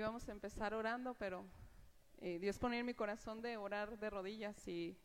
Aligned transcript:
íbamos 0.00 0.26
a 0.30 0.32
empezar 0.32 0.72
orando, 0.72 1.12
pero 1.12 1.44
eh, 2.22 2.38
Dios 2.38 2.58
ponía 2.58 2.78
en 2.78 2.86
mi 2.86 2.94
corazón 2.94 3.42
de 3.42 3.58
orar 3.58 3.98
de 3.98 4.08
rodillas 4.08 4.66
y 4.66 4.96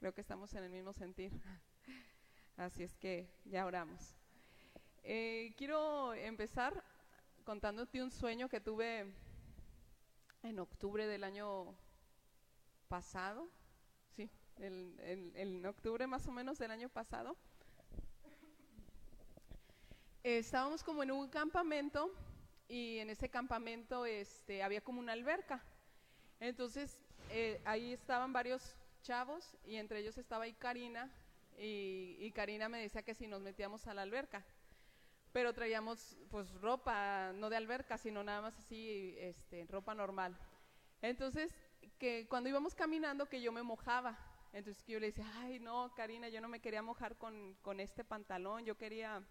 creo 0.00 0.12
que 0.12 0.20
estamos 0.20 0.52
en 0.54 0.64
el 0.64 0.70
mismo 0.70 0.92
sentir. 0.92 1.30
Así 2.56 2.82
es 2.82 2.96
que 2.96 3.30
ya 3.44 3.64
oramos. 3.64 4.16
Eh, 5.04 5.54
quiero 5.56 6.14
empezar 6.14 6.82
contándote 7.44 8.02
un 8.02 8.10
sueño 8.10 8.48
que 8.48 8.60
tuve 8.60 9.14
en 10.42 10.58
octubre 10.58 11.06
del 11.06 11.22
año 11.22 11.76
pasado, 12.88 13.48
sí, 14.16 14.28
en 14.56 15.64
octubre 15.64 16.08
más 16.08 16.26
o 16.26 16.32
menos 16.32 16.58
del 16.58 16.72
año 16.72 16.88
pasado. 16.88 17.36
estábamos 20.24 20.82
como 20.82 21.04
en 21.04 21.12
un 21.12 21.28
campamento 21.28 22.12
y 22.70 23.00
en 23.00 23.10
ese 23.10 23.28
campamento 23.28 24.06
este, 24.06 24.62
había 24.62 24.80
como 24.80 25.00
una 25.00 25.12
alberca. 25.12 25.62
Entonces 26.38 26.96
eh, 27.30 27.60
ahí 27.64 27.92
estaban 27.92 28.32
varios 28.32 28.76
chavos 29.02 29.56
y 29.64 29.76
entre 29.76 29.98
ellos 29.98 30.16
estaba 30.16 30.44
ahí 30.44 30.52
Karina 30.52 31.10
y, 31.58 32.16
y, 32.20 32.30
Karina 32.30 32.68
me 32.68 32.80
decía 32.80 33.02
que 33.02 33.14
si 33.14 33.26
nos 33.26 33.42
metíamos 33.42 33.86
a 33.88 33.92
la 33.92 34.02
alberca. 34.02 34.44
Pero 35.32 35.52
traíamos 35.52 36.16
pues 36.30 36.52
ropa, 36.60 37.32
no 37.34 37.50
de 37.50 37.56
alberca, 37.56 37.98
sino 37.98 38.22
nada 38.22 38.40
más 38.40 38.56
así, 38.56 39.14
este, 39.18 39.66
ropa 39.66 39.94
normal. 39.94 40.38
Entonces, 41.02 41.52
que 41.98 42.26
cuando 42.28 42.48
íbamos 42.48 42.74
caminando 42.74 43.26
que 43.26 43.42
yo 43.42 43.52
me 43.52 43.62
mojaba. 43.62 44.16
Entonces 44.52 44.84
yo 44.86 44.98
le 44.98 45.06
decía, 45.06 45.30
ay 45.36 45.58
no, 45.58 45.92
Karina, 45.94 46.28
yo 46.28 46.40
no 46.40 46.48
me 46.48 46.60
quería 46.60 46.82
mojar 46.82 47.16
con, 47.16 47.54
con 47.62 47.78
este 47.78 48.04
pantalón, 48.04 48.64
yo 48.64 48.76
quería 48.76 49.22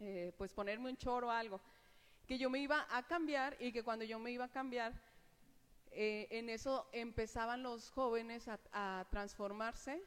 eh, 0.00 0.32
pues 0.36 0.52
ponerme 0.52 0.90
un 0.90 0.96
choro 0.96 1.28
o 1.28 1.30
algo 1.30 1.60
que 2.28 2.38
yo 2.38 2.50
me 2.50 2.60
iba 2.60 2.86
a 2.90 3.02
cambiar 3.04 3.56
y 3.58 3.72
que 3.72 3.82
cuando 3.82 4.04
yo 4.04 4.18
me 4.18 4.30
iba 4.30 4.44
a 4.44 4.50
cambiar, 4.50 4.92
eh, 5.92 6.28
en 6.30 6.50
eso 6.50 6.86
empezaban 6.92 7.62
los 7.62 7.90
jóvenes 7.90 8.46
a, 8.48 9.06
transformarse 9.10 10.02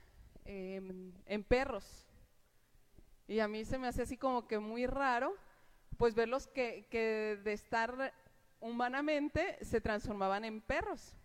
em, 0.45 1.11
en 1.25 1.43
perros. 1.43 2.05
Y 3.27 3.39
a 3.39 3.47
mí 3.47 3.65
se 3.65 3.79
me 3.79 3.87
hace 3.87 4.03
así 4.03 4.17
como 4.17 4.47
que 4.47 4.59
muy 4.59 4.85
raro, 4.85 5.35
pues 5.97 6.13
verlos 6.13 6.45
que, 6.45 6.85
que 6.91 7.39
de 7.43 7.53
estar 7.53 8.13
humanamente 8.59 9.57
se 9.65 9.81
transformaban 9.81 10.45
en 10.45 10.61
perros. 10.61 11.15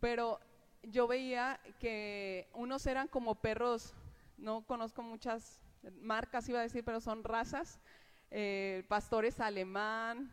Pero 0.00 0.40
yo 0.82 1.06
veía 1.06 1.60
que 1.78 2.48
unos 2.52 2.84
eran 2.86 3.06
como 3.06 3.36
perros, 3.36 3.94
no 4.38 4.66
conozco 4.66 5.02
muchas 5.02 5.60
marcas 6.00 6.48
iba 6.48 6.58
a 6.58 6.62
decir, 6.62 6.84
pero 6.84 7.00
son 7.00 7.22
razas, 7.22 7.78
eh, 8.30 8.84
pastores 8.88 9.40
alemán, 9.40 10.30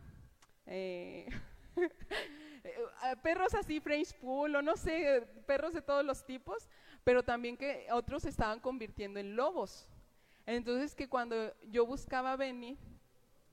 eh, 0.66 1.28
eh, 2.64 3.16
perros 3.22 3.54
así, 3.54 3.80
French 3.80 4.14
Pool, 4.14 4.56
o 4.56 4.62
no 4.62 4.76
sé, 4.76 5.26
perros 5.46 5.72
de 5.72 5.82
todos 5.82 6.04
los 6.04 6.24
tipos, 6.24 6.68
pero 7.04 7.22
también 7.22 7.56
que 7.56 7.86
otros 7.92 8.22
se 8.22 8.30
estaban 8.30 8.60
convirtiendo 8.60 9.20
en 9.20 9.36
lobos. 9.36 9.86
Entonces 10.46 10.94
que 10.94 11.08
cuando 11.08 11.54
yo 11.70 11.86
buscaba 11.86 12.32
a 12.32 12.36
Benny, 12.36 12.78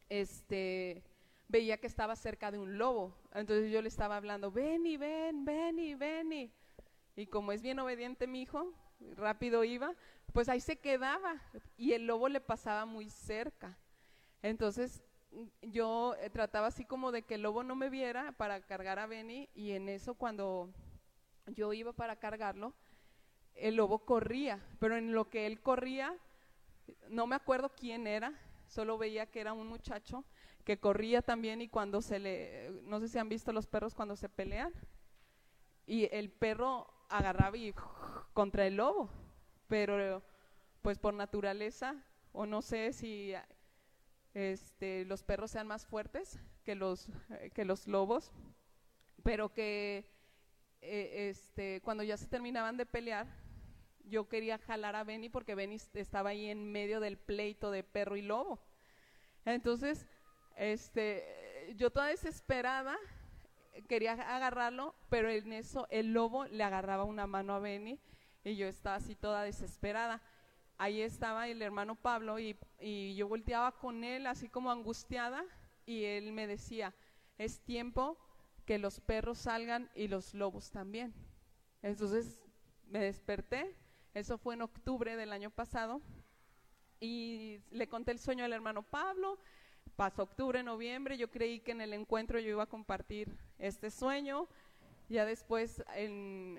este, 0.09 1.03
veía 1.47 1.77
que 1.77 1.87
estaba 1.87 2.15
cerca 2.15 2.51
de 2.51 2.57
un 2.57 2.77
lobo. 2.77 3.15
Entonces 3.33 3.71
yo 3.71 3.81
le 3.81 3.87
estaba 3.87 4.17
hablando, 4.17 4.51
Benny, 4.51 4.97
ven, 4.97 5.45
Benny, 5.45 5.95
Benny. 5.95 6.51
Y 7.15 7.27
como 7.27 7.51
es 7.51 7.61
bien 7.61 7.79
obediente 7.79 8.27
mi 8.27 8.41
hijo, 8.41 8.73
rápido 9.15 9.63
iba, 9.63 9.93
pues 10.33 10.49
ahí 10.49 10.61
se 10.61 10.77
quedaba 10.77 11.41
y 11.77 11.93
el 11.93 12.07
lobo 12.07 12.29
le 12.29 12.39
pasaba 12.39 12.85
muy 12.85 13.09
cerca. 13.09 13.77
Entonces 14.41 15.03
yo 15.61 16.15
eh, 16.15 16.29
trataba 16.29 16.67
así 16.67 16.85
como 16.85 17.11
de 17.11 17.23
que 17.23 17.35
el 17.35 17.43
lobo 17.43 17.63
no 17.63 17.75
me 17.75 17.89
viera 17.89 18.31
para 18.33 18.61
cargar 18.61 18.99
a 18.99 19.05
Benny 19.05 19.49
y 19.53 19.71
en 19.71 19.89
eso 19.89 20.15
cuando 20.15 20.69
yo 21.47 21.73
iba 21.73 21.93
para 21.93 22.17
cargarlo, 22.17 22.73
el 23.55 23.75
lobo 23.75 23.99
corría, 23.99 24.59
pero 24.79 24.97
en 24.97 25.13
lo 25.13 25.29
que 25.29 25.45
él 25.45 25.61
corría, 25.61 26.17
no 27.09 27.27
me 27.27 27.35
acuerdo 27.35 27.71
quién 27.75 28.07
era, 28.07 28.33
solo 28.67 28.97
veía 28.97 29.25
que 29.25 29.41
era 29.41 29.53
un 29.53 29.67
muchacho 29.67 30.23
que 30.63 30.79
corría 30.79 31.21
también 31.21 31.61
y 31.61 31.67
cuando 31.67 32.01
se 32.01 32.19
le, 32.19 32.69
no 32.83 32.99
sé 32.99 33.07
si 33.07 33.17
han 33.17 33.29
visto 33.29 33.51
los 33.51 33.67
perros 33.67 33.95
cuando 33.95 34.15
se 34.15 34.29
pelean, 34.29 34.73
y 35.85 36.07
el 36.11 36.29
perro 36.29 36.87
agarraba 37.09 37.57
y 37.57 37.73
contra 38.33 38.65
el 38.65 38.77
lobo, 38.77 39.09
pero 39.67 40.23
pues 40.81 40.99
por 40.99 41.13
naturaleza, 41.13 41.95
o 42.31 42.45
no 42.45 42.61
sé 42.61 42.93
si 42.93 43.33
este, 44.33 45.05
los 45.05 45.23
perros 45.23 45.51
sean 45.51 45.67
más 45.67 45.85
fuertes 45.85 46.39
que 46.63 46.75
los, 46.75 47.09
eh, 47.29 47.51
que 47.53 47.65
los 47.65 47.87
lobos, 47.87 48.31
pero 49.23 49.53
que 49.53 50.09
eh, 50.81 51.29
este, 51.29 51.81
cuando 51.81 52.03
ya 52.03 52.17
se 52.17 52.27
terminaban 52.27 52.77
de 52.77 52.85
pelear, 52.85 53.27
yo 54.05 54.27
quería 54.27 54.57
jalar 54.57 54.95
a 54.95 55.03
Benny 55.03 55.29
porque 55.29 55.55
Benny 55.55 55.77
estaba 55.93 56.31
ahí 56.31 56.49
en 56.49 56.71
medio 56.71 56.99
del 56.99 57.17
pleito 57.17 57.71
de 57.71 57.83
perro 57.83 58.15
y 58.15 58.21
lobo. 58.21 58.63
Entonces, 59.45 60.07
este, 60.55 61.73
yo 61.75 61.91
toda 61.91 62.07
desesperada 62.07 62.97
quería 63.87 64.13
agarrarlo, 64.13 64.95
pero 65.09 65.29
en 65.29 65.53
eso 65.53 65.87
el 65.89 66.13
lobo 66.13 66.45
le 66.45 66.63
agarraba 66.63 67.03
una 67.03 67.27
mano 67.27 67.53
a 67.53 67.59
Benny 67.59 67.99
y 68.43 68.55
yo 68.55 68.67
estaba 68.67 68.97
así 68.97 69.15
toda 69.15 69.43
desesperada 69.43 70.21
ahí 70.81 71.03
estaba 71.03 71.47
el 71.47 71.61
hermano 71.61 71.95
Pablo 71.95 72.39
y, 72.39 72.57
yo 73.15 73.27
volteaba 73.27 73.71
con 73.71 74.03
él 74.03 74.25
así 74.25 74.49
como 74.49 74.71
angustiada 74.71 75.45
y 75.85 76.05
él 76.05 76.33
me 76.33 76.47
decía, 76.47 76.95
es 77.37 77.59
tiempo 77.59 78.17
que 78.65 78.79
los 78.79 78.99
perros 78.99 79.37
salgan 79.37 79.91
y 79.93 80.07
los 80.07 80.33
lobos 80.33 80.71
también. 80.71 81.13
Entonces 81.83 82.41
me 82.87 82.97
desperté, 82.97 83.75
eso 84.15 84.39
fue 84.39 84.55
en 84.55 84.63
octubre 84.63 85.15
del 85.15 85.31
año 85.31 85.51
pasado, 85.51 86.01
y 86.99 87.59
le 87.69 87.87
conté 87.87 88.11
el 88.11 88.19
sueño 88.19 88.43
al 88.43 88.53
hermano 88.53 88.81
Pablo, 88.81 89.37
pasó 89.95 90.23
octubre, 90.23 90.63
noviembre, 90.63 91.15
yo 91.15 91.29
creí 91.29 91.59
que 91.59 91.73
en 91.73 91.81
el 91.81 91.93
encuentro 91.93 92.39
yo 92.39 92.49
iba 92.49 92.63
a 92.63 92.69
compartir 92.69 93.37
este 93.59 93.91
sueño, 93.91 94.47
ya 95.11 95.25
después, 95.25 95.83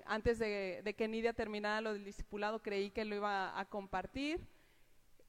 antes 0.05 0.39
de, 0.39 0.95
que 0.97 1.09
Nidia 1.09 1.33
terminara 1.33 1.81
lo 1.81 1.95
del 1.95 2.05
discipulado, 2.05 2.63
creí 2.63 2.91
que 2.91 3.05
lo 3.05 3.17
iba 3.17 3.59
a 3.59 3.65
compartir. 3.65 4.47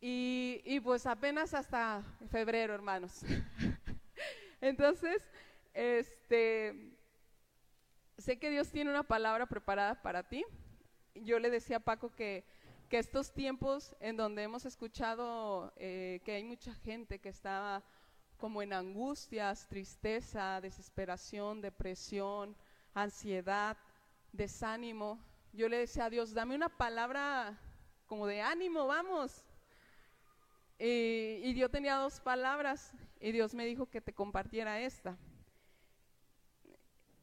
Y, 0.02 0.80
pues 0.82 1.06
apenas 1.06 1.54
hasta 1.54 2.04
febrero, 2.30 2.74
hermanos. 2.74 3.22
Entonces, 4.62 5.24
este, 5.74 6.92
sé 8.18 8.38
que 8.38 8.50
Dios 8.50 8.70
tiene 8.70 8.90
una 8.90 9.04
palabra 9.04 9.46
preparada 9.46 10.02
para 10.02 10.28
ti. 10.28 10.44
Yo 11.16 11.40
le 11.40 11.50
decía 11.50 11.78
a 11.78 11.80
Paco 11.80 12.14
que, 12.14 12.44
que 12.90 12.98
estos 12.98 13.34
tiempos 13.34 13.96
en 14.02 14.18
donde 14.18 14.44
hemos 14.44 14.66
escuchado 14.66 15.72
eh, 15.78 16.22
que 16.26 16.34
hay 16.34 16.44
mucha 16.44 16.74
gente 16.76 17.20
que 17.20 17.30
está 17.30 17.82
como 18.38 18.62
en 18.62 18.74
angustias, 18.74 19.70
tristeza, 19.70 20.60
desesperación, 20.60 21.62
depresión, 21.62 22.58
ansiedad, 22.94 23.78
desánimo. 24.32 25.20
Yo 25.52 25.70
le 25.70 25.78
decía 25.78 26.06
a 26.06 26.10
Dios, 26.10 26.34
dame 26.34 26.56
una 26.56 26.70
palabra 26.70 27.60
como 28.08 28.28
de 28.28 28.42
ánimo, 28.42 28.88
vamos. 28.88 29.44
Y, 30.80 31.54
yo 31.54 31.70
tenía 31.70 31.96
dos 31.96 32.20
palabras 32.20 32.94
y 33.20 33.32
Dios 33.32 33.54
me 33.54 33.66
dijo 33.66 33.86
que 33.86 34.02
te 34.02 34.14
compartiera 34.14 34.82
esta. 34.82 35.18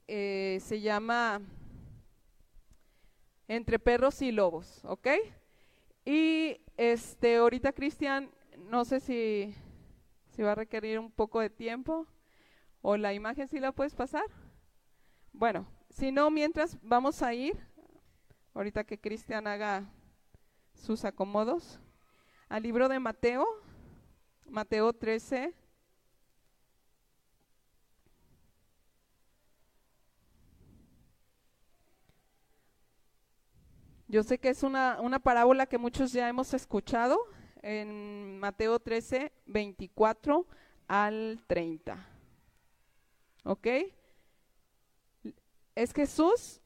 Eh, 0.06 0.58
se 0.62 0.80
llama 0.80 1.40
Entre 3.48 3.78
perros 3.78 4.22
y 4.22 4.32
lobos, 4.32 4.80
¿ok? 4.84 5.08
Y 6.04 6.60
este, 6.76 7.36
ahorita 7.36 7.72
Cristian, 7.72 8.30
no 8.56 8.84
sé 8.84 9.00
si, 9.00 9.54
si 10.30 10.42
va 10.42 10.52
a 10.52 10.54
requerir 10.54 10.98
un 10.98 11.10
poco 11.10 11.40
de 11.40 11.50
tiempo 11.50 12.06
o 12.82 12.96
la 12.96 13.12
imagen 13.12 13.48
si 13.48 13.60
la 13.60 13.72
puedes 13.72 13.94
pasar. 13.94 14.24
Bueno, 15.32 15.66
si 15.90 16.12
no, 16.12 16.30
mientras 16.30 16.78
vamos 16.82 17.22
a 17.22 17.32
ir, 17.34 17.56
ahorita 18.54 18.84
que 18.84 18.98
Cristian 18.98 19.46
haga 19.46 19.90
sus 20.74 21.04
acomodos, 21.04 21.80
al 22.48 22.62
libro 22.62 22.88
de 22.88 22.98
Mateo, 22.98 23.46
Mateo 24.46 24.92
13. 24.92 25.54
Yo 34.08 34.24
sé 34.24 34.38
que 34.38 34.48
es 34.48 34.64
una, 34.64 35.00
una 35.00 35.20
parábola 35.20 35.66
que 35.66 35.78
muchos 35.78 36.12
ya 36.12 36.28
hemos 36.28 36.52
escuchado 36.52 37.20
en 37.62 38.40
Mateo 38.40 38.80
13, 38.80 39.32
24 39.46 40.46
al 40.88 41.40
30. 41.46 42.08
¿Ok? 43.44 43.66
Es 45.74 45.92
Jesús 45.92 46.60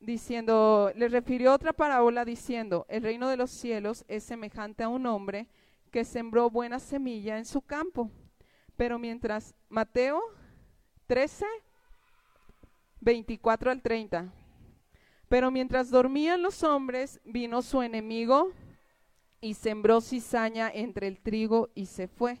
diciendo, 0.00 0.92
le 0.96 1.08
refirió 1.08 1.52
otra 1.52 1.72
parábola 1.72 2.24
diciendo, 2.24 2.86
el 2.88 3.02
reino 3.02 3.28
de 3.28 3.36
los 3.36 3.50
cielos 3.50 4.04
es 4.08 4.24
semejante 4.24 4.82
a 4.82 4.88
un 4.88 5.06
hombre 5.06 5.48
que 5.90 6.04
sembró 6.04 6.50
buena 6.50 6.78
semilla 6.78 7.38
en 7.38 7.44
su 7.44 7.62
campo. 7.62 8.10
Pero 8.76 8.98
mientras 8.98 9.54
Mateo 9.68 10.20
13, 11.06 11.46
24 13.00 13.70
al 13.70 13.82
30. 13.82 14.32
Pero 15.28 15.50
mientras 15.50 15.90
dormían 15.90 16.42
los 16.42 16.62
hombres, 16.62 17.20
vino 17.24 17.62
su 17.62 17.82
enemigo 17.82 18.52
y 19.40 19.54
sembró 19.54 20.00
cizaña 20.00 20.70
entre 20.72 21.06
el 21.08 21.20
trigo 21.20 21.70
y 21.74 21.86
se 21.86 22.08
fue. 22.08 22.40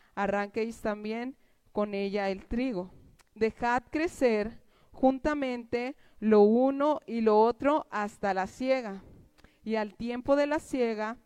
arranquéis 0.15 0.81
también 0.81 1.35
con 1.71 1.93
ella 1.93 2.29
el 2.29 2.45
trigo. 2.45 2.91
Dejad 3.35 3.83
crecer 3.89 4.61
juntamente 4.91 5.95
lo 6.19 6.41
uno 6.41 6.99
y 7.07 7.21
lo 7.21 7.39
otro 7.39 7.87
hasta 7.89 8.33
la 8.33 8.47
siega. 8.47 9.03
Y 9.63 9.75
al 9.75 9.95
tiempo 9.95 10.35
de 10.35 10.47
la 10.47 10.59
siega, 10.59 11.17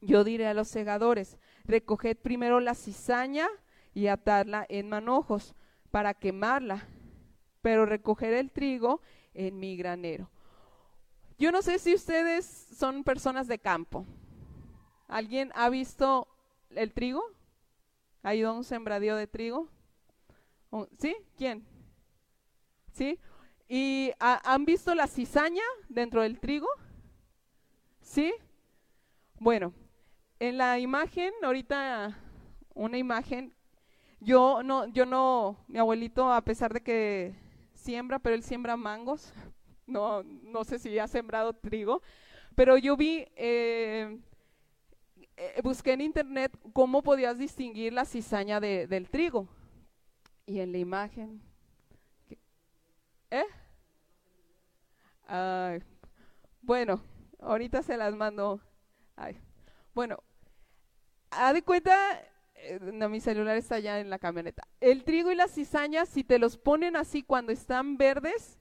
yo 0.00 0.24
diré 0.24 0.46
a 0.46 0.54
los 0.54 0.68
segadores, 0.68 1.38
recoged 1.64 2.16
primero 2.16 2.60
la 2.60 2.74
cizaña 2.74 3.48
y 3.94 4.06
atadla 4.06 4.66
en 4.68 4.88
manojos 4.88 5.54
para 5.90 6.14
quemarla, 6.14 6.86
pero 7.62 7.86
recoger 7.86 8.32
el 8.32 8.50
trigo 8.50 9.02
en 9.34 9.58
mi 9.58 9.76
granero. 9.76 10.30
Yo 11.38 11.52
no 11.52 11.62
sé 11.62 11.78
si 11.78 11.94
ustedes 11.94 12.44
son 12.44 13.02
personas 13.02 13.48
de 13.48 13.58
campo. 13.58 14.04
¿Alguien 15.08 15.50
ha 15.54 15.68
visto 15.70 16.28
el 16.70 16.92
trigo? 16.92 17.22
¿Ha 18.22 18.34
ido 18.34 18.50
a 18.50 18.52
un 18.52 18.64
sembradío 18.64 19.16
de 19.16 19.26
trigo? 19.26 19.68
¿Sí? 20.98 21.16
¿Quién? 21.36 21.64
¿Sí? 22.92 23.18
¿Y 23.68 24.12
han 24.18 24.64
visto 24.64 24.94
la 24.94 25.06
cizaña 25.06 25.62
dentro 25.88 26.22
del 26.22 26.38
trigo? 26.38 26.68
¿Sí? 28.00 28.32
Bueno, 29.38 29.72
en 30.38 30.58
la 30.58 30.78
imagen, 30.78 31.32
ahorita 31.42 32.18
una 32.74 32.98
imagen, 32.98 33.54
yo 34.20 34.62
no, 34.62 34.86
yo 34.88 35.06
no, 35.06 35.64
mi 35.66 35.78
abuelito, 35.78 36.32
a 36.32 36.42
pesar 36.42 36.74
de 36.74 36.82
que 36.82 37.34
siembra, 37.74 38.18
pero 38.18 38.34
él 38.34 38.42
siembra 38.42 38.76
mangos, 38.76 39.32
no, 39.86 40.22
no 40.22 40.64
sé 40.64 40.78
si 40.78 40.98
ha 40.98 41.08
sembrado 41.08 41.54
trigo, 41.54 42.02
pero 42.54 42.76
yo 42.76 42.96
vi 42.96 43.26
eh, 43.36 44.18
eh, 45.42 45.60
busqué 45.62 45.94
en 45.94 46.02
internet 46.02 46.52
cómo 46.74 47.02
podías 47.02 47.38
distinguir 47.38 47.94
la 47.94 48.04
cizaña 48.04 48.60
del 48.60 49.08
trigo. 49.08 49.48
Y 50.44 50.60
en 50.60 50.72
la 50.72 50.78
imagen, 50.78 51.40
¿eh? 53.30 53.44
bueno, 56.60 57.00
ahorita 57.38 57.82
se 57.82 57.96
las 57.96 58.14
mando. 58.14 58.60
Bueno, 59.94 60.18
haz 61.30 61.54
de 61.54 61.62
cuenta, 61.62 61.96
eh, 62.56 62.78
no, 62.92 63.08
mi 63.08 63.20
celular 63.20 63.56
está 63.56 63.76
allá 63.76 63.98
en 63.98 64.10
la 64.10 64.18
camioneta. 64.18 64.62
El 64.80 65.04
trigo 65.04 65.32
y 65.32 65.36
la 65.36 65.48
cizaña, 65.48 66.04
si 66.04 66.22
te 66.22 66.38
los 66.38 66.58
ponen 66.58 66.96
así 66.96 67.22
cuando 67.22 67.50
están 67.50 67.96
verdes, 67.96 68.58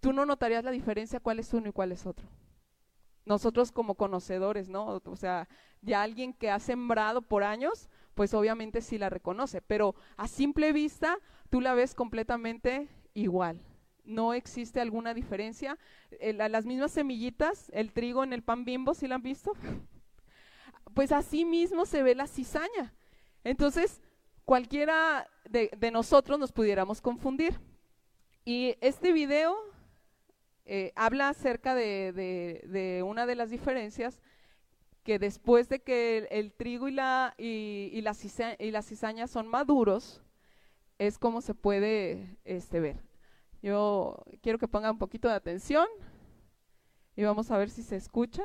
tú 0.00 0.12
no 0.12 0.26
notarías 0.26 0.64
la 0.64 0.72
diferencia 0.72 1.20
cuál 1.20 1.38
es 1.38 1.54
uno 1.54 1.70
y 1.70 1.72
cuál 1.72 1.92
es 1.92 2.04
otro 2.04 2.28
nosotros 3.26 3.72
como 3.72 3.96
conocedores, 3.96 4.68
¿no? 4.68 5.02
O 5.04 5.16
sea, 5.16 5.48
ya 5.82 6.02
alguien 6.02 6.32
que 6.32 6.50
ha 6.50 6.58
sembrado 6.58 7.20
por 7.20 7.42
años, 7.42 7.90
pues 8.14 8.32
obviamente 8.32 8.80
sí 8.80 8.96
la 8.96 9.10
reconoce, 9.10 9.60
pero 9.60 9.94
a 10.16 10.28
simple 10.28 10.72
vista 10.72 11.18
tú 11.50 11.60
la 11.60 11.74
ves 11.74 11.94
completamente 11.94 12.88
igual. 13.12 13.60
No 14.04 14.32
existe 14.32 14.80
alguna 14.80 15.12
diferencia. 15.12 15.76
Eh, 16.12 16.32
las 16.32 16.64
mismas 16.64 16.92
semillitas, 16.92 17.68
el 17.74 17.92
trigo 17.92 18.22
en 18.22 18.32
el 18.32 18.42
pan 18.42 18.64
bimbo, 18.64 18.94
¿sí 18.94 19.06
la 19.06 19.16
han 19.16 19.22
visto? 19.22 19.52
Pues 20.94 21.12
así 21.12 21.44
mismo 21.44 21.84
se 21.84 22.02
ve 22.02 22.14
la 22.14 22.26
cizaña. 22.26 22.94
Entonces, 23.44 24.00
cualquiera 24.46 25.28
de, 25.44 25.68
de 25.76 25.90
nosotros 25.90 26.38
nos 26.38 26.52
pudiéramos 26.52 27.02
confundir. 27.02 27.60
Y 28.46 28.76
este 28.80 29.12
video 29.12 29.58
eh, 30.68 30.92
habla 30.96 31.28
acerca 31.28 31.76
de, 31.76 33.04
una 33.06 33.24
de 33.24 33.36
las 33.36 33.50
diferencias 33.50 34.20
que 35.04 35.20
después 35.20 35.68
de 35.68 35.80
que 35.80 36.26
el, 36.32 36.52
trigo 36.52 36.88
y 36.88 36.90
la, 36.90 37.34
y, 37.38 38.02
son 39.28 39.46
maduros, 39.46 40.22
es 40.98 41.18
como 41.18 41.40
se 41.40 41.54
puede 41.54 42.36
este, 42.44 42.80
ver. 42.80 43.00
Yo 43.62 44.24
quiero 44.42 44.58
que 44.58 44.66
pongan 44.66 44.92
un 44.92 44.98
poquito 44.98 45.28
de 45.28 45.34
atención 45.34 45.86
y 47.14 47.22
vamos 47.22 47.52
a 47.52 47.58
ver 47.58 47.70
si 47.70 47.84
se 47.84 47.94
escucha. 47.94 48.42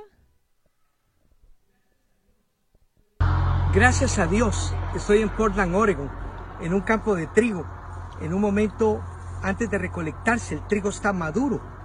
Gracias 3.73 4.19
a 4.19 4.27
Dios, 4.27 4.75
estoy 4.95 5.23
en 5.23 5.29
Portland, 5.29 5.73
Oregon, 5.73 6.11
en 6.61 6.75
un 6.75 6.81
campo 6.81 7.15
de 7.15 7.25
trigo. 7.25 7.65
En 8.21 8.31
un 8.31 8.41
momento 8.41 9.03
antes 9.41 9.71
de 9.71 9.79
recolectarse, 9.79 10.53
el 10.53 10.67
trigo 10.67 10.89
está 10.89 11.13
maduro 11.13 11.80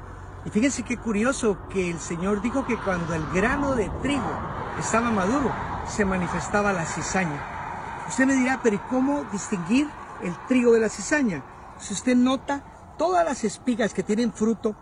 y 0.46 0.50
fíjense 0.50 0.84
qué 0.84 0.96
curioso 0.96 1.58
que 1.68 1.90
el 1.90 1.98
Señor 1.98 2.40
dijo 2.40 2.64
que 2.64 2.76
cuando 2.76 3.14
el 3.14 3.26
grano 3.34 3.74
de 3.74 3.90
trigo 4.00 4.30
estaba 4.78 5.10
maduro, 5.10 5.52
se 5.88 6.04
manifestaba 6.04 6.72
la 6.72 6.86
cizaña. 6.86 8.04
Usted 8.08 8.26
me 8.26 8.34
dirá, 8.34 8.60
pero 8.62 8.76
¿y 8.76 8.80
cómo 8.88 9.24
distinguir 9.32 9.88
el 10.22 10.32
trigo 10.46 10.72
de 10.72 10.80
la 10.80 10.88
cizaña? 10.88 11.42
Si 11.80 11.94
usted 11.94 12.14
nota, 12.14 12.62
todas 12.96 13.24
las 13.24 13.42
espigas 13.42 13.92
que 13.92 14.04
tienen 14.04 14.32
fruto, 14.32 14.76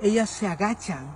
ellas 0.00 0.28
se 0.28 0.48
agachan 0.48 1.06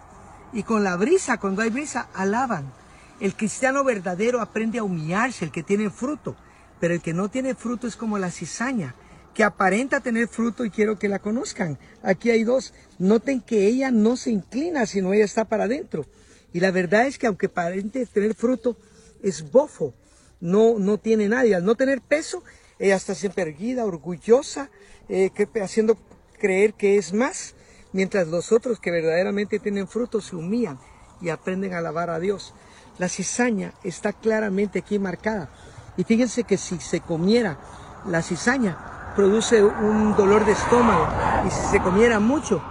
y 0.52 0.62
con 0.62 0.84
la 0.84 0.96
brisa, 0.96 1.38
cuando 1.38 1.62
hay 1.62 1.70
brisa, 1.70 2.08
alaban. 2.14 2.72
El 3.18 3.34
cristiano 3.34 3.82
verdadero 3.82 4.40
aprende 4.40 4.78
a 4.78 4.84
humillarse, 4.84 5.44
el 5.44 5.50
que 5.50 5.64
tiene 5.64 5.90
fruto, 5.90 6.36
pero 6.78 6.94
el 6.94 7.02
que 7.02 7.14
no 7.14 7.28
tiene 7.28 7.56
fruto 7.56 7.88
es 7.88 7.96
como 7.96 8.16
la 8.16 8.30
cizaña 8.30 8.94
que 9.38 9.44
aparenta 9.44 10.00
tener 10.00 10.26
fruto 10.26 10.64
y 10.64 10.70
quiero 10.70 10.98
que 10.98 11.08
la 11.08 11.20
conozcan. 11.20 11.78
Aquí 12.02 12.28
hay 12.32 12.42
dos. 12.42 12.74
Noten 12.98 13.40
que 13.40 13.68
ella 13.68 13.92
no 13.92 14.16
se 14.16 14.32
inclina, 14.32 14.84
sino 14.84 15.14
ella 15.14 15.24
está 15.24 15.44
para 15.44 15.66
adentro. 15.66 16.06
Y 16.52 16.58
la 16.58 16.72
verdad 16.72 17.06
es 17.06 17.18
que 17.18 17.28
aunque 17.28 17.46
aparente 17.46 18.04
tener 18.06 18.34
fruto, 18.34 18.76
es 19.22 19.48
bofo. 19.52 19.94
No, 20.40 20.80
no 20.80 20.98
tiene 20.98 21.28
nadie. 21.28 21.54
Al 21.54 21.64
no 21.64 21.76
tener 21.76 22.00
peso, 22.00 22.42
ella 22.80 22.96
está 22.96 23.14
siempre 23.14 23.44
erguida, 23.44 23.84
orgullosa, 23.84 24.70
eh, 25.08 25.30
haciendo 25.62 25.96
creer 26.40 26.74
que 26.74 26.96
es 26.96 27.12
más. 27.12 27.54
Mientras 27.92 28.26
los 28.26 28.50
otros 28.50 28.80
que 28.80 28.90
verdaderamente 28.90 29.60
tienen 29.60 29.86
fruto 29.86 30.20
se 30.20 30.34
humillan 30.34 30.80
y 31.20 31.28
aprenden 31.28 31.74
a 31.74 31.78
alabar 31.78 32.10
a 32.10 32.18
Dios. 32.18 32.54
La 32.98 33.08
cizaña 33.08 33.72
está 33.84 34.12
claramente 34.12 34.80
aquí 34.80 34.98
marcada. 34.98 35.48
Y 35.96 36.02
fíjense 36.02 36.42
que 36.42 36.58
si 36.58 36.80
se 36.80 36.98
comiera 36.98 37.56
la 38.04 38.20
cizaña, 38.20 38.97
produce 39.18 39.64
un 39.64 40.14
dolor 40.14 40.46
de 40.46 40.52
estómago 40.52 41.08
y 41.44 41.50
si 41.50 41.60
se 41.72 41.80
comiera 41.80 42.20
mucho, 42.20 42.62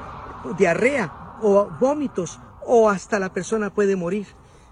diarrea 0.57 1.35
o 1.41 1.67
vómitos 1.77 2.39
o 2.65 2.89
hasta 2.89 3.19
la 3.19 3.33
persona 3.33 3.69
puede 3.69 3.97
morir. 3.97 4.27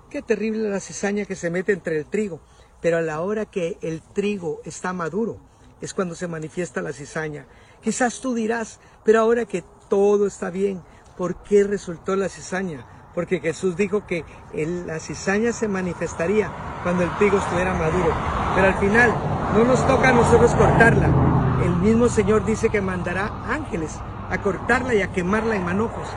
Qué 0.09 0.21
terrible 0.21 0.69
la 0.69 0.79
cizaña 0.79 1.25
que 1.25 1.35
se 1.35 1.49
mete 1.49 1.73
entre 1.73 1.97
el 1.97 2.05
trigo, 2.05 2.39
pero 2.79 2.95
a 2.95 3.01
la 3.01 3.19
hora 3.19 3.45
que 3.45 3.77
el 3.81 4.01
trigo 4.01 4.61
está 4.63 4.93
maduro 4.93 5.35
es 5.81 5.93
cuando 5.93 6.15
se 6.15 6.29
manifiesta 6.29 6.81
la 6.81 6.93
cizaña. 6.93 7.45
Quizás 7.83 8.21
tú 8.21 8.33
dirás, 8.33 8.79
pero 9.03 9.19
ahora 9.19 9.43
que 9.43 9.65
todo 9.89 10.27
está 10.27 10.51
bien, 10.51 10.81
¿por 11.17 11.43
qué 11.43 11.65
resultó 11.65 12.15
la 12.15 12.29
cizaña? 12.29 12.85
Porque 13.13 13.41
Jesús 13.41 13.75
dijo 13.75 14.07
que 14.07 14.23
la 14.53 15.01
cizaña 15.01 15.51
se 15.51 15.67
manifestaría 15.67 16.49
cuando 16.83 17.03
el 17.03 17.13
trigo 17.17 17.37
estuviera 17.37 17.73
maduro. 17.73 18.13
Pero 18.55 18.67
al 18.67 18.75
final 18.75 19.13
no 19.53 19.65
nos 19.65 19.85
toca 19.85 20.09
a 20.09 20.13
nosotros 20.13 20.51
cortarla, 20.53 21.24
el 21.63 21.75
mismo 21.77 22.09
Señor 22.09 22.45
dice 22.45 22.69
que 22.69 22.81
mandará 22.81 23.27
ángeles 23.45 23.99
a 24.29 24.41
cortarla 24.41 24.93
y 24.93 25.01
a 25.01 25.11
quemarla 25.11 25.55
en 25.55 25.65
manojos. 25.65 26.07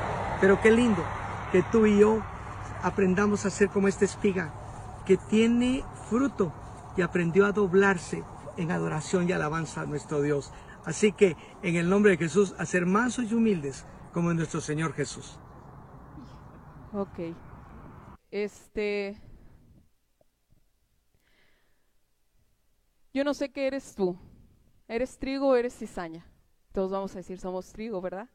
Pero 0.41 0.61
qué 0.61 0.71
lindo 0.71 1.03
que 1.53 1.63
tú 1.63 1.87
y 1.87 1.99
yo 1.99 2.23
aprendamos 2.83 3.45
a 3.47 3.51
ser 3.51 3.69
como 3.69 3.89
esta 3.89 4.05
espiga 4.05 4.53
que 5.07 5.17
tiene 5.17 5.85
fruto 6.09 6.53
y 6.97 7.03
aprendió 7.03 7.47
a 7.47 7.53
doblarse 7.53 8.25
en 8.57 8.71
adoración 8.71 9.29
y 9.29 9.33
alabanza 9.33 9.83
a 9.83 9.87
nuestro 9.87 10.21
Dios. 10.21 10.53
Así 10.85 11.13
que 11.13 11.37
en 11.63 11.77
el 11.77 11.89
nombre 11.89 12.13
de 12.13 12.19
Jesús, 12.19 12.55
a 12.59 12.67
ser 12.67 12.87
mansos 12.87 13.31
y 13.31 13.35
humildes 13.35 13.87
como 14.13 14.33
nuestro 14.35 14.61
Señor 14.61 14.93
Jesús. 14.95 15.39
Ok. 16.93 17.35
Este. 18.31 19.21
Yo 23.13 23.25
no 23.25 23.35
sé 23.35 23.51
qué 23.51 23.67
eres 23.67 23.95
tú. 23.95 24.19
¿Eres 24.89 25.19
trigo 25.19 25.49
o 25.49 25.57
eres 25.57 25.77
cizaña? 25.77 26.27
Todos 26.73 26.91
vamos 26.91 27.15
a 27.15 27.19
decir 27.19 27.39
somos 27.39 27.71
trigo, 27.73 28.01
¿verdad? 28.01 28.29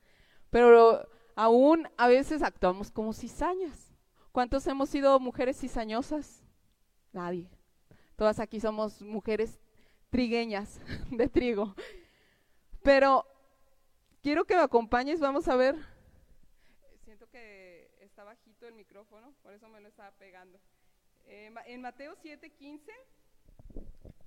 Pero 0.52 1.08
aún 1.36 1.90
a 1.98 2.08
veces 2.08 2.44
actuamos 2.44 2.92
como 2.92 3.12
cizañas. 3.14 3.94
¿Cuántos 4.32 4.66
hemos 4.68 4.90
sido 4.90 5.20
mujeres 5.20 5.60
cizañosas? 5.60 6.44
Nadie. 7.12 7.50
Todas 8.16 8.40
aquí 8.40 8.60
somos 8.60 9.02
mujeres 9.02 9.60
trigueñas 10.12 10.80
de 11.12 11.28
trigo. 11.28 11.76
Pero 12.84 13.26
quiero 14.22 14.46
que 14.46 14.56
me 14.56 14.62
acompañes, 14.62 15.20
vamos 15.20 15.48
a 15.48 15.56
ver. 15.56 15.76
Siento 17.04 17.28
que 17.30 17.92
está 18.00 18.24
bajito 18.24 18.68
el 18.68 18.76
micrófono, 18.76 19.34
por 19.42 19.54
eso 19.54 19.68
me 19.70 19.82
lo 19.82 19.88
estaba 19.88 20.12
pegando. 20.12 20.60
Eh, 21.26 21.52
en 21.66 21.82
Mateo 21.82 22.16
7:15 22.16 22.92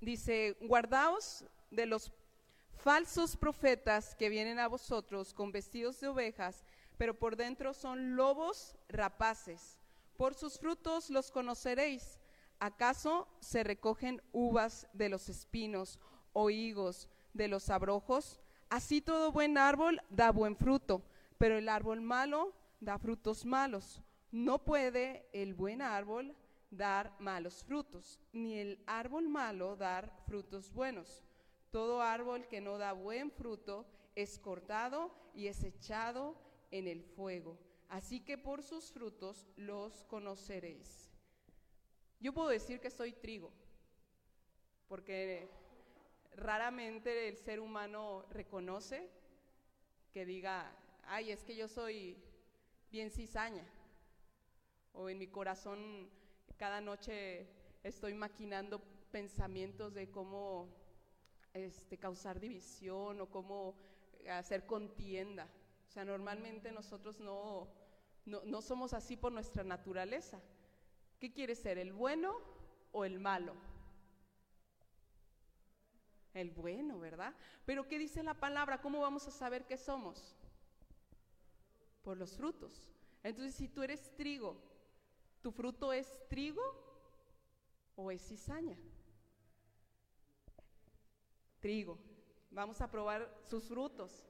dice, 0.01 0.57
guardaos 0.61 1.45
de 1.71 1.85
los 1.85 2.11
falsos 2.75 3.35
profetas 3.35 4.15
que 4.15 4.29
vienen 4.29 4.59
a 4.59 4.67
vosotros 4.67 5.33
con 5.33 5.51
vestidos 5.51 5.99
de 5.99 6.07
ovejas, 6.07 6.63
pero 6.97 7.17
por 7.17 7.35
dentro 7.35 7.73
son 7.73 8.15
lobos 8.15 8.75
rapaces. 8.89 9.79
Por 10.15 10.33
sus 10.33 10.59
frutos 10.59 11.09
los 11.09 11.31
conoceréis. 11.31 12.19
¿Acaso 12.59 13.27
se 13.39 13.63
recogen 13.63 14.21
uvas 14.31 14.87
de 14.93 15.09
los 15.09 15.29
espinos 15.29 15.99
o 16.33 16.49
higos 16.49 17.07
de 17.33 17.47
los 17.47 17.69
abrojos? 17.69 18.39
Así 18.69 18.99
todo 18.99 19.31
buen 19.31 19.57
árbol 19.57 20.01
da 20.09 20.31
buen 20.31 20.55
fruto, 20.55 21.03
pero 21.37 21.57
el 21.57 21.69
árbol 21.69 22.01
malo 22.01 22.53
da 22.79 22.97
frutos 22.97 23.45
malos. 23.45 24.01
No 24.31 24.65
puede 24.65 25.29
el 25.33 25.53
buen 25.53 25.81
árbol 25.81 26.35
dar 26.69 27.15
malos 27.19 27.63
frutos, 27.63 28.19
ni 28.33 28.57
el 28.57 28.83
árbol 28.85 29.29
malo 29.29 29.75
dar 29.75 30.11
frutos 30.25 30.71
buenos. 30.71 31.23
Todo 31.71 32.01
árbol 32.01 32.47
que 32.47 32.61
no 32.61 32.77
da 32.77 32.93
buen 32.93 33.31
fruto 33.31 33.85
es 34.15 34.39
cortado 34.39 35.11
y 35.33 35.47
es 35.47 35.63
echado 35.63 36.35
en 36.71 36.87
el 36.87 37.03
fuego. 37.03 37.57
Así 37.89 38.19
que 38.19 38.37
por 38.37 38.63
sus 38.63 38.91
frutos 38.91 39.47
los 39.55 40.03
conoceréis. 40.05 41.09
Yo 42.19 42.33
puedo 42.33 42.49
decir 42.49 42.79
que 42.79 42.89
soy 42.89 43.13
trigo, 43.13 43.51
porque 44.87 45.47
raramente 46.35 47.29
el 47.29 47.37
ser 47.37 47.59
humano 47.59 48.25
reconoce 48.31 49.09
que 50.11 50.25
diga, 50.25 50.75
ay, 51.03 51.31
es 51.31 51.43
que 51.43 51.55
yo 51.55 51.67
soy 51.67 52.17
bien 52.91 53.11
cizaña, 53.11 53.65
o 54.93 55.09
en 55.09 55.19
mi 55.19 55.27
corazón 55.27 56.09
cada 56.57 56.81
noche 56.81 57.47
estoy 57.83 58.13
maquinando 58.13 58.81
pensamientos 59.11 59.93
de 59.93 60.09
cómo 60.09 60.67
este, 61.53 61.97
causar 61.97 62.39
división 62.39 63.21
o 63.21 63.29
cómo 63.29 63.75
hacer 64.29 64.65
contienda. 64.65 65.47
O 65.87 65.91
sea, 65.91 66.03
normalmente 66.03 66.71
nosotros 66.71 67.19
no, 67.19 67.67
no, 68.25 68.41
no 68.43 68.61
somos 68.61 68.93
así 68.93 69.15
por 69.15 69.31
nuestra 69.31 69.63
naturaleza. 69.63 70.41
¿Qué 71.19 71.31
quiere 71.31 71.55
ser, 71.55 71.77
el 71.77 71.93
bueno 71.93 72.35
o 72.91 73.05
el 73.05 73.19
malo? 73.19 73.53
El 76.33 76.51
bueno, 76.51 76.99
¿verdad? 76.99 77.33
Pero 77.65 77.87
¿qué 77.87 77.97
dice 77.97 78.21
la 78.21 78.33
palabra? 78.33 78.81
¿Cómo 78.81 78.99
vamos 78.99 79.27
a 79.27 79.31
saber 79.31 79.65
qué 79.65 79.77
somos? 79.77 80.35
Por 82.03 82.17
los 82.17 82.35
frutos. 82.35 82.91
Entonces, 83.23 83.55
si 83.55 83.67
tú 83.67 83.81
eres 83.81 84.15
trigo, 84.15 84.66
¿tu 85.41 85.51
fruto 85.51 85.93
es 85.93 86.07
trigo 86.29 86.61
o 87.95 88.11
es 88.11 88.21
cizaña? 88.27 88.77
Trigo. 91.59 91.97
Vamos 92.51 92.81
a 92.81 92.89
probar 92.89 93.33
sus 93.43 93.65
frutos. 93.65 94.25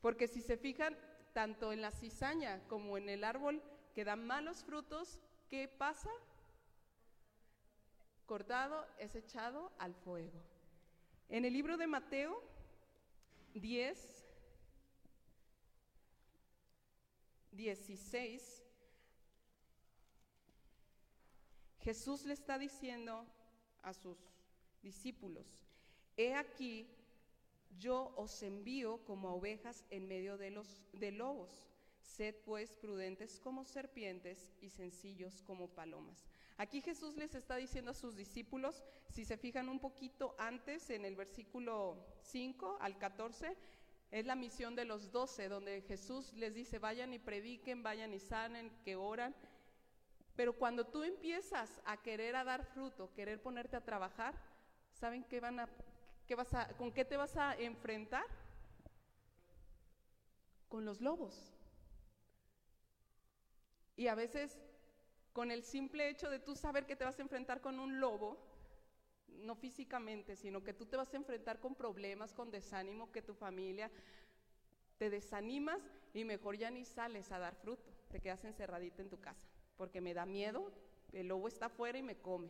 Porque 0.00 0.26
si 0.26 0.40
se 0.40 0.56
fijan, 0.56 0.96
tanto 1.32 1.72
en 1.72 1.80
la 1.80 1.90
cizaña 1.90 2.66
como 2.68 2.96
en 2.98 3.08
el 3.08 3.24
árbol 3.24 3.62
que 3.94 4.04
dan 4.04 4.26
malos 4.26 4.64
frutos, 4.64 5.20
¿qué 5.48 5.68
pasa? 5.68 6.10
Cortado 8.26 8.86
es 8.98 9.14
echado 9.14 9.72
al 9.78 9.94
fuego. 9.94 10.42
En 11.28 11.44
el 11.44 11.52
libro 11.52 11.76
de 11.76 11.86
Mateo 11.86 12.42
10, 13.54 14.26
16, 17.52 18.62
Jesús 21.82 22.24
le 22.24 22.34
está 22.34 22.58
diciendo 22.58 23.26
a 23.82 23.92
sus 23.92 24.16
discípulos, 24.82 25.46
he 26.16 26.34
aquí, 26.34 26.88
yo 27.78 28.12
os 28.16 28.42
envío 28.42 29.04
como 29.04 29.34
ovejas 29.34 29.84
en 29.90 30.06
medio 30.06 30.36
de 30.36 30.50
los 30.50 30.82
de 30.92 31.10
lobos. 31.10 31.64
Sed 32.00 32.34
pues 32.44 32.72
prudentes 32.74 33.40
como 33.40 33.64
serpientes 33.64 34.52
y 34.60 34.70
sencillos 34.70 35.42
como 35.42 35.68
palomas. 35.68 36.26
Aquí 36.56 36.80
Jesús 36.80 37.16
les 37.16 37.34
está 37.34 37.56
diciendo 37.56 37.92
a 37.92 37.94
sus 37.94 38.16
discípulos, 38.16 38.82
si 39.08 39.24
se 39.24 39.36
fijan 39.36 39.68
un 39.68 39.78
poquito 39.78 40.34
antes 40.38 40.90
en 40.90 41.04
el 41.04 41.16
versículo 41.16 42.04
5 42.22 42.78
al 42.80 42.98
14, 42.98 43.56
es 44.10 44.26
la 44.26 44.36
misión 44.36 44.76
de 44.76 44.84
los 44.84 45.10
doce, 45.10 45.48
donde 45.48 45.80
Jesús 45.82 46.34
les 46.34 46.54
dice, 46.54 46.78
vayan 46.78 47.14
y 47.14 47.18
prediquen, 47.18 47.82
vayan 47.82 48.12
y 48.12 48.20
sanen, 48.20 48.70
que 48.84 48.94
oran. 48.94 49.34
Pero 50.36 50.54
cuando 50.54 50.86
tú 50.86 51.02
empiezas 51.02 51.80
a 51.84 52.02
querer 52.02 52.36
a 52.36 52.44
dar 52.44 52.64
fruto, 52.64 53.12
querer 53.14 53.40
ponerte 53.40 53.76
a 53.76 53.84
trabajar, 53.84 54.34
¿saben 54.92 55.24
qué 55.24 55.40
van 55.40 55.60
a, 55.60 55.68
qué 56.26 56.34
vas 56.34 56.52
a, 56.54 56.68
con 56.76 56.92
qué 56.92 57.04
te 57.04 57.16
vas 57.16 57.36
a 57.36 57.54
enfrentar? 57.54 58.24
Con 60.68 60.84
los 60.84 61.00
lobos. 61.00 61.54
Y 63.96 64.06
a 64.06 64.14
veces, 64.14 64.58
con 65.32 65.50
el 65.50 65.62
simple 65.62 66.08
hecho 66.08 66.30
de 66.30 66.38
tú 66.38 66.56
saber 66.56 66.86
que 66.86 66.96
te 66.96 67.04
vas 67.04 67.18
a 67.18 67.22
enfrentar 67.22 67.60
con 67.60 67.78
un 67.78 68.00
lobo, 68.00 68.38
no 69.28 69.54
físicamente, 69.54 70.36
sino 70.36 70.62
que 70.62 70.72
tú 70.72 70.86
te 70.86 70.96
vas 70.96 71.12
a 71.12 71.16
enfrentar 71.16 71.60
con 71.60 71.74
problemas, 71.74 72.32
con 72.32 72.50
desánimo, 72.50 73.12
que 73.12 73.22
tu 73.22 73.34
familia 73.34 73.90
te 74.98 75.10
desanimas 75.10 75.80
y 76.14 76.24
mejor 76.24 76.56
ya 76.56 76.70
ni 76.70 76.84
sales 76.84 77.32
a 77.32 77.38
dar 77.38 77.54
fruto, 77.56 77.90
te 78.10 78.20
quedas 78.20 78.44
encerradita 78.44 79.02
en 79.02 79.10
tu 79.10 79.20
casa, 79.20 79.48
porque 79.82 80.00
me 80.00 80.14
da 80.14 80.24
miedo, 80.24 80.70
el 81.12 81.26
lobo 81.26 81.48
está 81.48 81.66
afuera 81.66 81.98
y 81.98 82.04
me 82.04 82.14
come. 82.14 82.48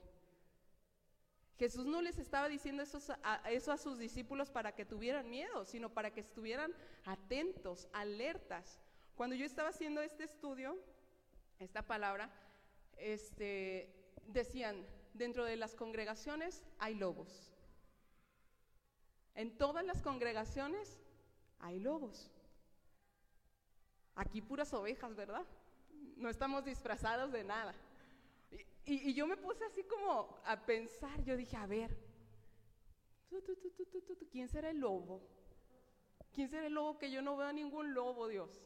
Jesús 1.56 1.86
no 1.86 2.02
les 2.02 2.18
estaba 2.18 2.46
diciendo 2.46 2.82
eso 2.82 2.98
a, 3.22 3.50
eso 3.50 3.72
a 3.72 3.78
sus 3.78 3.96
discípulos 3.96 4.50
para 4.50 4.74
que 4.74 4.84
tuvieran 4.84 5.30
miedo, 5.30 5.64
sino 5.64 5.88
para 5.88 6.10
que 6.10 6.20
estuvieran 6.20 6.74
atentos, 7.06 7.88
alertas. 7.94 8.78
Cuando 9.14 9.34
yo 9.34 9.46
estaba 9.46 9.70
haciendo 9.70 10.02
este 10.02 10.24
estudio, 10.24 10.76
esta 11.58 11.80
palabra, 11.80 12.30
este, 12.98 13.88
decían, 14.26 14.84
dentro 15.14 15.46
de 15.46 15.56
las 15.56 15.74
congregaciones 15.74 16.62
hay 16.78 16.96
lobos. 16.96 17.50
En 19.34 19.56
todas 19.56 19.86
las 19.86 20.02
congregaciones 20.02 20.98
hay 21.60 21.80
lobos. 21.80 22.30
Aquí 24.16 24.42
puras 24.42 24.74
ovejas, 24.74 25.16
¿verdad? 25.16 25.46
No 26.22 26.28
estamos 26.28 26.64
disfrazados 26.64 27.32
de 27.32 27.42
nada. 27.42 27.74
Y, 28.84 29.12
yo 29.12 29.26
me 29.26 29.36
puse 29.36 29.64
así 29.64 29.82
como 29.82 30.40
a 30.44 30.64
pensar, 30.64 31.20
yo 31.24 31.36
dije, 31.36 31.56
a 31.56 31.66
ver, 31.66 31.98
¿quién 34.30 34.48
será 34.48 34.70
el 34.70 34.78
lobo? 34.78 35.20
¿Quién 36.32 36.48
será 36.48 36.68
el 36.68 36.74
lobo 36.74 36.96
que 36.96 37.10
yo 37.10 37.22
no 37.22 37.36
veo 37.36 37.52
ningún 37.52 37.92
lobo, 37.92 38.28
Dios? 38.28 38.62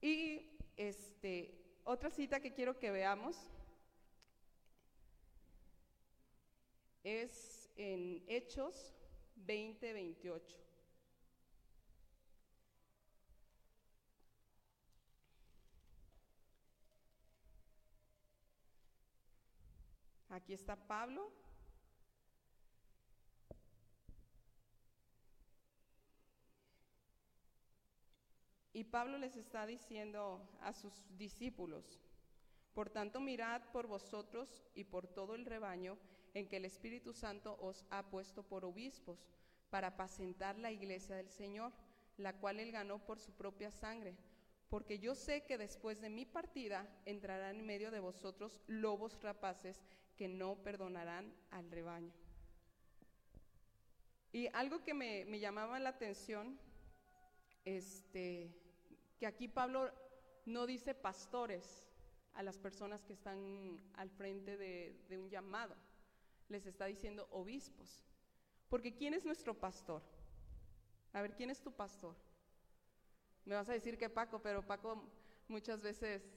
Y 0.00 0.58
este, 0.76 1.54
otra 1.84 2.10
cita 2.10 2.40
que 2.40 2.52
quiero 2.52 2.76
que 2.80 2.90
veamos 2.90 3.36
es 7.04 7.70
en 7.76 8.24
Hechos 8.26 8.92
20, 9.36 9.92
28. 9.92 10.69
Aquí 20.30 20.54
está 20.54 20.76
Pablo 20.76 21.30
Y 28.72 28.84
Pablo 28.84 29.18
les 29.18 29.36
está 29.36 29.66
diciendo 29.66 30.40
a 30.62 30.72
sus 30.72 31.04
discípulos, 31.18 32.00
por 32.72 32.88
tanto 32.88 33.20
mirad 33.20 33.60
por 33.72 33.86
vosotros 33.86 34.62
y 34.74 34.84
por 34.84 35.06
todo 35.06 35.34
el 35.34 35.44
rebaño 35.44 35.98
en 36.32 36.48
que 36.48 36.56
el 36.56 36.64
Espíritu 36.64 37.12
Santo 37.12 37.58
os 37.60 37.84
ha 37.90 38.08
puesto 38.08 38.42
por 38.42 38.64
obispos 38.64 39.28
para 39.68 39.88
apacentar 39.88 40.56
la 40.58 40.70
iglesia 40.70 41.16
del 41.16 41.28
Señor, 41.28 41.72
la 42.16 42.32
cual 42.38 42.58
él 42.58 42.72
ganó 42.72 42.98
por 43.00 43.18
su 43.18 43.32
propia 43.32 43.70
sangre. 43.70 44.16
Porque 44.68 44.98
yo 44.98 45.14
sé 45.14 45.44
que 45.44 45.58
después 45.58 46.00
de 46.00 46.08
mi 46.08 46.24
partida 46.24 46.88
entrarán 47.04 47.56
en 47.56 47.66
medio 47.66 47.90
de 47.90 48.00
vosotros 48.00 48.62
lobos 48.66 49.20
rapaces 49.20 49.84
que 50.20 50.28
no 50.28 50.54
perdonarán 50.62 51.32
al 51.50 51.70
rebaño. 51.70 52.12
Y 54.32 54.48
algo 54.52 54.84
que 54.84 54.92
me, 54.92 55.24
me 55.24 55.40
llamaba 55.40 55.78
la 55.78 55.88
atención, 55.88 56.60
este, 57.64 58.54
que 59.18 59.26
aquí 59.26 59.48
Pablo 59.48 59.90
no 60.44 60.66
dice 60.66 60.94
pastores 60.94 61.88
a 62.34 62.42
las 62.42 62.58
personas 62.58 63.02
que 63.02 63.14
están 63.14 63.80
al 63.94 64.10
frente 64.10 64.58
de, 64.58 64.94
de 65.08 65.16
un 65.16 65.30
llamado, 65.30 65.74
les 66.50 66.66
está 66.66 66.84
diciendo 66.84 67.26
obispos. 67.30 68.04
Porque 68.68 68.94
¿quién 68.94 69.14
es 69.14 69.24
nuestro 69.24 69.58
pastor? 69.58 70.02
A 71.14 71.22
ver, 71.22 71.34
¿quién 71.34 71.48
es 71.48 71.62
tu 71.62 71.72
pastor? 71.72 72.14
Me 73.46 73.54
vas 73.54 73.70
a 73.70 73.72
decir 73.72 73.96
que 73.96 74.10
Paco, 74.10 74.42
pero 74.42 74.66
Paco 74.66 75.02
muchas 75.48 75.80
veces 75.80 76.30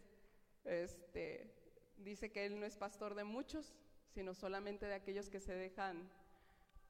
este, 0.63 1.62
dice 2.04 2.32
que 2.32 2.46
él 2.46 2.60
no 2.60 2.66
es 2.66 2.78
pastor 2.78 3.16
de 3.16 3.24
muchos, 3.24 3.74
sino 4.14 4.34
solamente 4.34 4.86
de 4.86 4.94
aquellos 4.94 5.30
que 5.30 5.40
se 5.40 5.54
dejan 5.54 6.10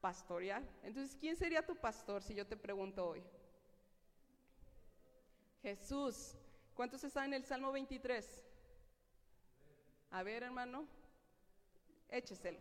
pastorear. 0.00 0.62
Entonces, 0.82 1.16
¿quién 1.18 1.36
sería 1.36 1.64
tu 1.64 1.76
pastor 1.76 2.22
si 2.22 2.34
yo 2.34 2.46
te 2.46 2.56
pregunto 2.56 3.08
hoy? 3.08 3.22
Jesús. 5.62 6.36
¿Cuántos 6.74 7.04
están 7.04 7.26
en 7.26 7.34
el 7.34 7.44
Salmo 7.44 7.72
23? 7.72 8.44
A 10.10 10.22
ver, 10.22 10.42
hermano, 10.42 10.86
écheselo. 12.08 12.58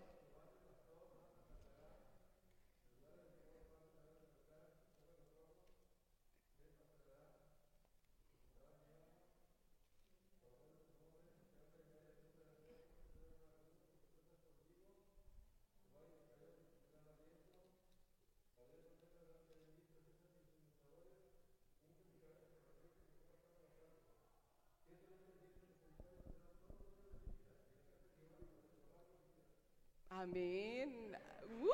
¡Uh! 30.25 31.67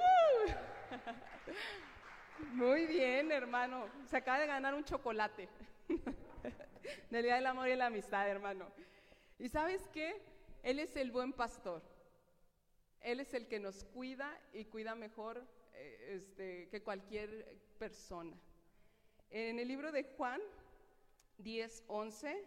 Muy 2.53 2.87
bien, 2.87 3.31
hermano. 3.31 3.87
Se 4.07 4.17
acaba 4.17 4.39
de 4.39 4.47
ganar 4.47 4.73
un 4.73 4.83
chocolate. 4.83 5.47
Del 7.11 7.23
Día 7.23 7.35
del 7.35 7.45
Amor 7.45 7.67
y 7.67 7.75
la 7.75 7.87
Amistad, 7.87 8.27
hermano. 8.27 8.65
¿Y 9.37 9.49
sabes 9.49 9.87
qué? 9.93 10.19
Él 10.63 10.79
es 10.79 10.95
el 10.95 11.11
buen 11.11 11.31
pastor. 11.31 11.83
Él 13.01 13.19
es 13.19 13.33
el 13.35 13.47
que 13.47 13.59
nos 13.59 13.83
cuida 13.85 14.35
y 14.51 14.65
cuida 14.65 14.95
mejor 14.95 15.45
eh, 15.73 16.15
este, 16.15 16.69
que 16.69 16.81
cualquier 16.81 17.59
persona. 17.77 18.35
En 19.29 19.59
el 19.59 19.67
libro 19.67 19.91
de 19.91 20.05
Juan 20.17 20.41
10, 21.37 21.83
11 21.87 22.43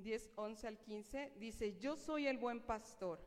10, 0.00 0.32
11 0.36 0.66
al 0.66 0.78
15, 0.78 1.32
dice, 1.36 1.78
yo 1.78 1.96
soy 1.96 2.26
el 2.26 2.38
buen 2.38 2.60
pastor. 2.60 3.20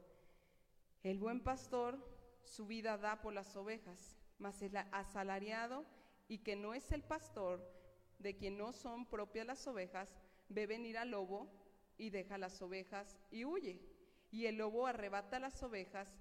El 1.03 1.19
buen 1.19 1.41
pastor 1.41 1.97
su 2.45 2.65
vida 2.65 2.97
da 2.97 3.21
por 3.21 3.33
las 3.33 3.55
ovejas, 3.55 4.17
mas 4.37 4.61
el 4.61 4.75
asalariado 4.91 5.85
y 6.27 6.39
que 6.39 6.55
no 6.55 6.73
es 6.73 6.91
el 6.91 7.03
pastor, 7.03 7.61
de 8.19 8.35
quien 8.35 8.57
no 8.57 8.73
son 8.73 9.05
propias 9.05 9.45
las 9.45 9.67
ovejas, 9.67 10.15
ve 10.49 10.65
venir 10.65 10.97
al 10.97 11.11
lobo 11.11 11.49
y 11.97 12.09
deja 12.09 12.37
las 12.37 12.61
ovejas 12.61 13.17
y 13.31 13.45
huye. 13.45 13.81
Y 14.31 14.45
el 14.45 14.57
lobo 14.57 14.87
arrebata 14.87 15.39
las 15.39 15.61
ovejas 15.61 16.11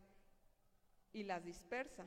y 1.12 1.23
las 1.23 1.45
dispersa. 1.45 2.07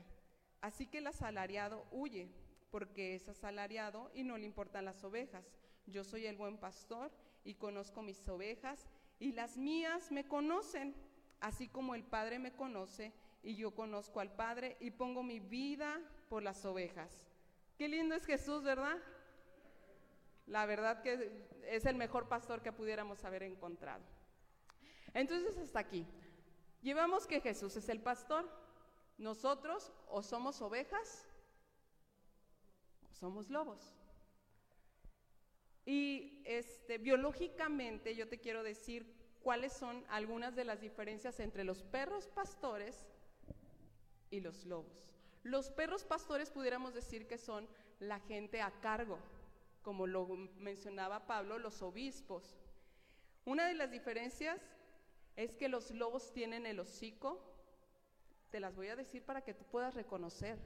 Así 0.61 0.87
que 0.87 0.99
el 0.99 1.07
asalariado 1.07 1.85
huye, 1.91 2.29
porque 2.71 3.15
es 3.15 3.27
asalariado 3.29 4.11
y 4.13 4.23
no 4.23 4.37
le 4.37 4.45
importan 4.45 4.85
las 4.85 5.03
ovejas. 5.03 5.45
Yo 5.85 6.03
soy 6.03 6.25
el 6.25 6.35
buen 6.35 6.57
pastor 6.57 7.11
y 7.45 7.53
conozco 7.53 8.01
mis 8.01 8.27
ovejas 8.27 8.89
y 9.19 9.31
las 9.31 9.55
mías 9.55 10.11
me 10.11 10.27
conocen, 10.27 10.93
así 11.39 11.69
como 11.69 11.95
el 11.95 12.03
Padre 12.03 12.39
me 12.39 12.51
conoce 12.51 13.13
y 13.43 13.55
yo 13.55 13.71
conozco 13.71 14.19
al 14.19 14.35
Padre 14.35 14.75
y 14.81 14.91
pongo 14.91 15.23
mi 15.23 15.39
vida 15.39 16.01
por 16.27 16.43
las 16.43 16.65
ovejas. 16.65 17.23
Qué 17.77 17.87
lindo 17.87 18.15
es 18.15 18.25
Jesús, 18.25 18.63
¿verdad? 18.63 18.97
La 20.47 20.65
verdad 20.65 21.01
que 21.01 21.47
es 21.67 21.85
el 21.85 21.95
mejor 21.95 22.27
pastor 22.27 22.61
que 22.61 22.71
pudiéramos 22.71 23.23
haber 23.23 23.43
encontrado. 23.43 24.03
Entonces 25.13 25.57
hasta 25.57 25.79
aquí. 25.79 26.05
Llevamos 26.81 27.25
que 27.25 27.41
Jesús 27.41 27.75
es 27.77 27.89
el 27.89 28.01
pastor. 28.01 28.49
Nosotros 29.17 29.91
o 30.09 30.21
somos 30.21 30.61
ovejas 30.61 31.25
o 33.09 33.13
somos 33.13 33.49
lobos. 33.49 33.95
Y 35.85 36.41
este, 36.45 36.97
biológicamente 36.97 38.15
yo 38.15 38.27
te 38.27 38.39
quiero 38.39 38.63
decir 38.63 39.13
cuáles 39.43 39.73
son 39.73 40.03
algunas 40.09 40.55
de 40.55 40.65
las 40.65 40.81
diferencias 40.81 41.39
entre 41.39 41.63
los 41.63 41.83
perros 41.83 42.27
pastores 42.27 43.05
y 44.31 44.39
los 44.39 44.65
lobos. 44.65 45.05
Los 45.43 45.69
perros 45.69 46.03
pastores 46.03 46.49
pudiéramos 46.49 46.95
decir 46.95 47.27
que 47.27 47.37
son 47.37 47.67
la 47.99 48.19
gente 48.19 48.61
a 48.61 48.71
cargo, 48.81 49.19
como 49.83 50.07
lo 50.07 50.25
mencionaba 50.57 51.27
Pablo, 51.27 51.59
los 51.59 51.83
obispos. 51.83 52.57
Una 53.45 53.67
de 53.67 53.75
las 53.75 53.91
diferencias 53.91 54.59
es 55.35 55.55
que 55.55 55.69
los 55.69 55.91
lobos 55.91 56.33
tienen 56.33 56.65
el 56.65 56.79
hocico, 56.79 57.39
te 58.49 58.59
las 58.59 58.75
voy 58.75 58.87
a 58.87 58.95
decir 58.95 59.23
para 59.23 59.43
que 59.43 59.53
tú 59.53 59.65
puedas 59.65 59.93
reconocer. 59.93 60.57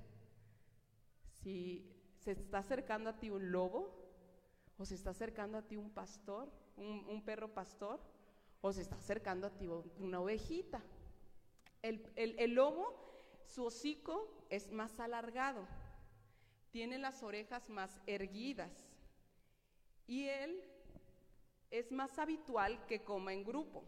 Si 1.44 1.86
se 2.20 2.32
está 2.32 2.60
acercando 2.60 3.10
a 3.10 3.20
ti 3.20 3.30
un 3.30 3.52
lobo, 3.52 4.09
o 4.80 4.86
se 4.86 4.96
está 4.96 5.10
acercando 5.10 5.58
a 5.58 5.62
ti 5.62 5.76
un 5.76 5.92
pastor, 5.92 6.50
un, 6.78 7.22
perro 7.26 7.54
pastor, 7.54 8.00
o 8.62 8.72
se 8.72 8.82
está 8.82 8.96
acercando 8.96 9.46
a 9.46 9.50
ti 9.50 9.68
una 9.98 10.22
ovejita. 10.22 10.82
El, 11.82 12.54
lobo, 12.56 12.96
su 13.46 13.66
hocico 13.66 14.46
es 14.50 14.72
más 14.72 15.00
alargado, 15.02 15.68
tiene 16.72 16.98
las 16.98 17.24
orejas 17.24 17.70
más 17.70 18.00
erguidas 18.08 18.72
y 20.08 20.28
él 20.28 20.64
es 21.72 21.92
más 21.92 22.18
habitual 22.18 22.86
que 22.86 23.04
coma 23.04 23.34
en 23.34 23.44
grupo. 23.44 23.84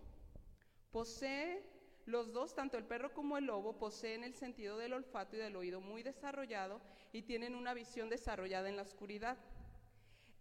Posee 0.92 1.64
los 2.06 2.34
dos, 2.34 2.54
tanto 2.54 2.78
el 2.78 2.84
perro 2.84 3.14
como 3.14 3.38
el 3.38 3.46
lobo, 3.46 3.78
poseen 3.78 4.26
el 4.26 4.34
sentido 4.34 4.78
del 4.78 4.92
olfato 4.92 5.38
y 5.38 5.40
del 5.40 5.56
oído 5.56 5.80
muy 5.80 6.04
desarrollado 6.04 6.82
y 7.14 7.22
tienen 7.22 7.56
una 7.56 7.74
visión 7.74 8.10
desarrollada 8.10 8.68
en 8.68 8.76
la 8.76 8.82
oscuridad. 8.82 9.38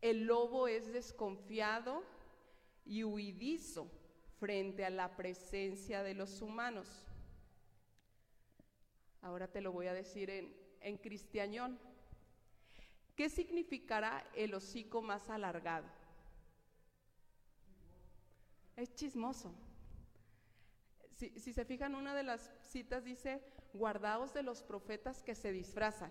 El 0.01 0.25
lobo 0.25 0.67
es 0.67 0.93
desconfiado 0.93 2.03
y 2.85 3.05
huidizo 3.05 3.91
frente 4.39 4.85
a 4.85 4.91
la 4.91 5.15
presencia 5.17 6.03
de 6.03 6.15
los 6.15 6.41
humanos. 6.41 7.07
Ahora 9.21 9.49
te 9.49 9.61
lo 9.61 9.73
voy 9.73 9.87
a 9.87 9.95
decir 9.95 10.31
en, 10.31 10.55
en. 10.81 10.99
¿Qué 13.15 13.29
significará 13.29 14.27
el 14.35 14.55
hocico 14.55 15.03
más 15.03 15.29
alargado? 15.29 15.87
Es 18.77 18.95
chismoso. 18.95 19.55
Si, 21.13 21.39
si, 21.39 21.53
se 21.53 21.67
fijan, 21.67 21.95
una 21.95 22.15
de 22.15 22.23
las 22.23 22.51
citas 22.63 23.05
dice, 23.05 23.43
guardaos 23.75 24.33
de 24.33 24.43
los 24.43 24.63
profetas 24.63 25.23
que 25.23 25.35
se 25.35 25.53
disfrazan. 25.53 26.11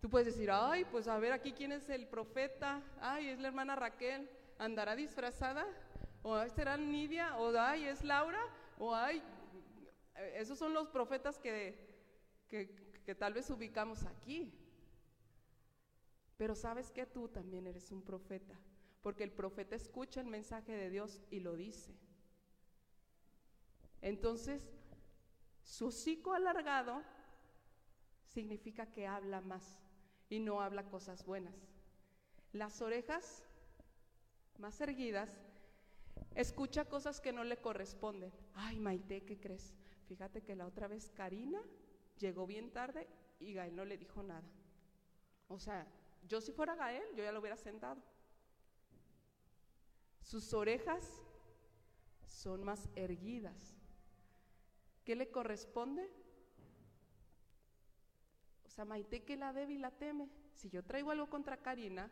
Tú 0.00 0.10
puedes 0.10 0.26
decir, 0.26 0.50
ay, 0.50 0.84
pues 0.84 1.08
a 1.08 1.18
ver 1.18 1.32
aquí 1.32 1.52
quién 1.52 1.72
es 1.72 1.88
el 1.88 2.06
profeta, 2.06 2.82
ay, 3.00 3.28
es 3.28 3.38
la 3.38 3.48
hermana 3.48 3.76
Raquel, 3.76 4.28
¿andará 4.58 4.94
disfrazada? 4.94 5.66
¿O 6.22 6.46
será 6.48 6.76
Nidia? 6.76 7.36
¿O 7.38 7.56
ay, 7.58 7.84
es 7.84 8.04
Laura? 8.04 8.40
¿O 8.78 8.94
ay, 8.94 9.22
esos 10.34 10.58
son 10.58 10.74
los 10.74 10.88
profetas 10.88 11.38
que, 11.38 11.78
que, 12.48 13.14
tal 13.14 13.32
vez 13.32 13.48
ubicamos 13.50 14.04
aquí? 14.04 14.52
Pero 16.36 16.54
sabes 16.54 16.90
que 16.90 17.06
tú 17.06 17.28
también 17.28 17.66
eres 17.66 17.90
un 17.90 18.02
profeta, 18.02 18.54
porque 19.02 19.24
el 19.24 19.32
profeta 19.32 19.74
escucha 19.74 20.20
el 20.20 20.26
mensaje 20.26 20.72
de 20.72 20.90
Dios 20.90 21.22
y 21.30 21.40
lo 21.40 21.56
dice. 21.56 21.94
Entonces, 24.02 24.68
su 25.62 25.86
hocico 25.86 26.34
alargado 26.34 27.02
significa 28.26 28.92
que 28.92 29.06
habla 29.06 29.40
más 29.40 29.85
y 30.28 30.38
no 30.40 30.60
habla 30.60 30.88
cosas 30.88 31.24
buenas. 31.24 31.54
Las 32.52 32.80
orejas 32.82 33.44
más 34.58 34.80
erguidas 34.80 35.30
escucha 36.34 36.84
cosas 36.84 37.20
que 37.20 37.32
no 37.32 37.44
le 37.44 37.58
corresponden. 37.58 38.32
Ay, 38.54 38.78
Maite, 38.78 39.24
¿qué 39.24 39.38
crees? 39.38 39.74
Fíjate 40.06 40.42
que 40.42 40.56
la 40.56 40.66
otra 40.66 40.88
vez 40.88 41.10
Karina 41.10 41.60
llegó 42.18 42.46
bien 42.46 42.70
tarde 42.70 43.08
y 43.40 43.52
Gael 43.52 43.74
no 43.74 43.84
le 43.84 43.98
dijo 43.98 44.22
nada. 44.22 44.48
O 45.48 45.58
sea, 45.58 45.86
yo 46.26 46.40
si 46.40 46.52
fuera 46.52 46.74
Gael, 46.74 47.14
yo 47.14 47.22
ya 47.22 47.32
lo 47.32 47.40
hubiera 47.40 47.56
sentado. 47.56 48.02
Sus 50.22 50.52
orejas 50.54 51.22
son 52.26 52.64
más 52.64 52.88
erguidas. 52.96 53.76
¿qué 55.06 55.14
le 55.14 55.30
corresponde? 55.30 56.10
O 58.76 58.78
sea, 58.78 58.84
Maite 58.84 59.24
que 59.24 59.38
la 59.38 59.54
debe 59.54 59.72
y 59.72 59.78
la 59.78 59.90
teme. 59.90 60.28
Si 60.52 60.68
yo 60.68 60.84
traigo 60.84 61.10
algo 61.10 61.30
contra 61.30 61.56
Karina, 61.56 62.10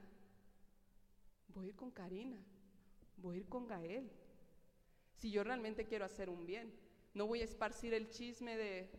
voy 1.48 1.66
a 1.66 1.68
ir 1.68 1.76
con 1.76 1.90
Karina, 1.90 2.38
voy 3.18 3.36
a 3.36 3.40
ir 3.40 3.48
con 3.50 3.66
Gael. 3.66 4.10
Si 5.18 5.30
yo 5.30 5.44
realmente 5.44 5.84
quiero 5.84 6.06
hacer 6.06 6.30
un 6.30 6.46
bien, 6.46 6.72
no 7.12 7.26
voy 7.26 7.42
a 7.42 7.44
esparcir 7.44 7.92
el 7.92 8.08
chisme 8.08 8.56
de 8.56 8.90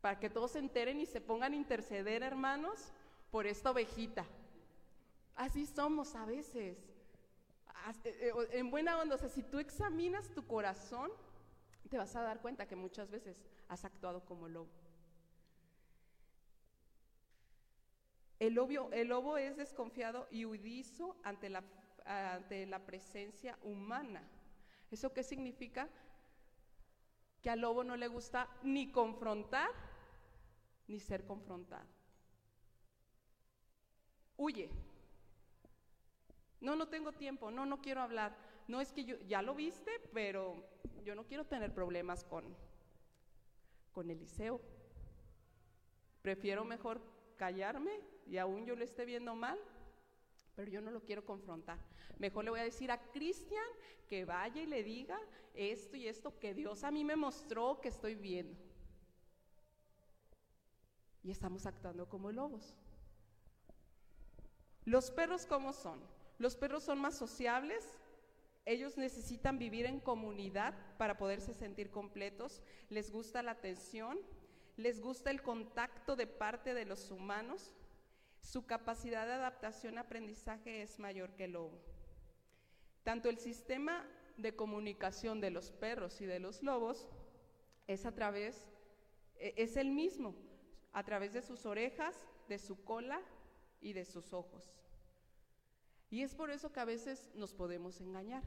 para 0.00 0.18
que 0.18 0.28
todos 0.28 0.50
se 0.50 0.58
enteren 0.58 1.00
y 1.00 1.06
se 1.06 1.20
pongan 1.20 1.52
a 1.52 1.56
interceder, 1.56 2.24
hermanos, 2.24 2.92
por 3.30 3.46
esta 3.46 3.70
ovejita. 3.70 4.26
Así 5.36 5.66
somos 5.66 6.16
a 6.16 6.24
veces. 6.24 6.76
Eh, 8.02 8.12
eh, 8.12 8.32
en 8.54 8.72
buena 8.72 8.98
onda, 8.98 9.14
o 9.14 9.18
sea, 9.18 9.28
si 9.28 9.44
tú 9.44 9.60
examinas 9.60 10.28
tu 10.34 10.44
corazón, 10.48 11.12
te 11.88 11.96
vas 11.96 12.16
a 12.16 12.22
dar 12.22 12.42
cuenta 12.42 12.66
que 12.66 12.74
muchas 12.74 13.08
veces 13.08 13.36
has 13.68 13.84
actuado 13.84 14.24
como 14.24 14.48
lobo. 14.48 14.83
El, 18.46 18.58
el 18.92 19.08
lobo 19.08 19.38
es 19.38 19.56
desconfiado 19.56 20.28
y 20.30 20.44
huidizo 20.44 21.16
ante 21.22 21.48
la, 21.48 21.64
ante 22.04 22.66
la 22.66 22.78
presencia 22.84 23.58
humana. 23.62 24.22
¿Eso 24.90 25.14
qué 25.14 25.22
significa? 25.22 25.88
Que 27.40 27.48
al 27.48 27.60
lobo 27.60 27.84
no 27.84 27.96
le 27.96 28.06
gusta 28.06 28.48
ni 28.62 28.92
confrontar 28.92 29.70
ni 30.88 31.00
ser 31.00 31.24
confrontado. 31.24 31.88
Huye. 34.36 34.68
No, 36.60 36.76
no 36.76 36.88
tengo 36.88 37.12
tiempo, 37.12 37.50
no, 37.50 37.64
no 37.64 37.80
quiero 37.80 38.02
hablar. 38.02 38.36
No 38.68 38.82
es 38.82 38.92
que 38.92 39.04
yo, 39.04 39.16
ya 39.26 39.40
lo 39.40 39.54
viste, 39.54 39.90
pero 40.12 40.62
yo 41.02 41.14
no 41.14 41.24
quiero 41.24 41.46
tener 41.46 41.72
problemas 41.72 42.24
con, 42.24 42.44
con 43.92 44.10
Eliseo. 44.10 44.60
Prefiero 46.20 46.64
mejor 46.64 47.13
callarme 47.36 47.92
y 48.26 48.38
aún 48.38 48.64
yo 48.66 48.74
le 48.76 48.84
esté 48.84 49.04
viendo 49.04 49.34
mal, 49.34 49.58
pero 50.54 50.70
yo 50.70 50.80
no 50.80 50.90
lo 50.90 51.04
quiero 51.04 51.24
confrontar. 51.24 51.78
Mejor 52.18 52.44
le 52.44 52.50
voy 52.50 52.60
a 52.60 52.64
decir 52.64 52.90
a 52.90 53.00
Cristian 53.10 53.64
que 54.08 54.24
vaya 54.24 54.62
y 54.62 54.66
le 54.66 54.82
diga 54.82 55.18
esto 55.54 55.96
y 55.96 56.06
esto 56.06 56.38
que 56.38 56.54
Dios 56.54 56.84
a 56.84 56.90
mí 56.90 57.04
me 57.04 57.16
mostró 57.16 57.80
que 57.80 57.88
estoy 57.88 58.14
viendo. 58.14 58.60
Y 61.22 61.30
estamos 61.30 61.66
actuando 61.66 62.08
como 62.08 62.30
lobos. 62.30 62.74
Los 64.84 65.10
perros, 65.10 65.46
¿cómo 65.46 65.72
son? 65.72 66.00
Los 66.38 66.56
perros 66.56 66.84
son 66.84 67.00
más 67.00 67.16
sociables, 67.16 67.98
ellos 68.66 68.96
necesitan 68.96 69.58
vivir 69.58 69.86
en 69.86 70.00
comunidad 70.00 70.74
para 70.98 71.16
poderse 71.16 71.54
sentir 71.54 71.90
completos, 71.90 72.62
les 72.90 73.10
gusta 73.10 73.42
la 73.42 73.52
atención, 73.52 74.18
les 74.76 75.00
gusta 75.00 75.30
el 75.30 75.42
contacto 75.42 76.16
de 76.16 76.26
parte 76.26 76.74
de 76.74 76.84
los 76.84 77.10
humanos, 77.10 77.72
su 78.42 78.66
capacidad 78.66 79.26
de 79.26 79.34
adaptación 79.34 79.98
aprendizaje 79.98 80.82
es 80.82 80.98
mayor 80.98 81.34
que 81.34 81.44
el 81.44 81.52
lobo. 81.52 81.80
Tanto 83.02 83.28
el 83.28 83.38
sistema 83.38 84.06
de 84.36 84.56
comunicación 84.56 85.40
de 85.40 85.50
los 85.50 85.70
perros 85.70 86.20
y 86.20 86.26
de 86.26 86.40
los 86.40 86.62
lobos 86.62 87.08
es 87.86 88.04
a 88.04 88.12
través, 88.12 88.66
e, 89.36 89.54
es 89.56 89.76
el 89.76 89.90
mismo, 89.90 90.34
a 90.92 91.04
través 91.04 91.32
de 91.32 91.42
sus 91.42 91.64
orejas, 91.66 92.26
de 92.48 92.58
su 92.58 92.82
cola 92.84 93.20
y 93.80 93.92
de 93.92 94.04
sus 94.04 94.32
ojos. 94.32 94.74
Y 96.10 96.22
es 96.22 96.34
por 96.34 96.50
eso 96.50 96.72
que 96.72 96.80
a 96.80 96.84
veces 96.84 97.30
nos 97.34 97.54
podemos 97.54 98.00
engañar. 98.00 98.42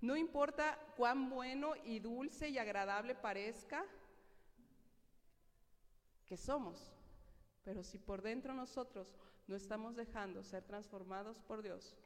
No 0.00 0.16
importa 0.16 0.78
cuán 0.96 1.30
bueno 1.30 1.74
y 1.84 1.98
dulce 1.98 2.48
y 2.48 2.58
agradable 2.58 3.14
parezca 3.14 3.84
que 6.26 6.36
somos, 6.36 6.92
pero 7.62 7.82
si 7.82 7.98
por 7.98 8.22
dentro 8.22 8.54
nosotros 8.54 9.14
no 9.46 9.56
estamos 9.56 9.96
dejando 9.96 10.42
ser 10.42 10.64
transformados 10.64 11.40
por 11.42 11.62
Dios, 11.62 11.96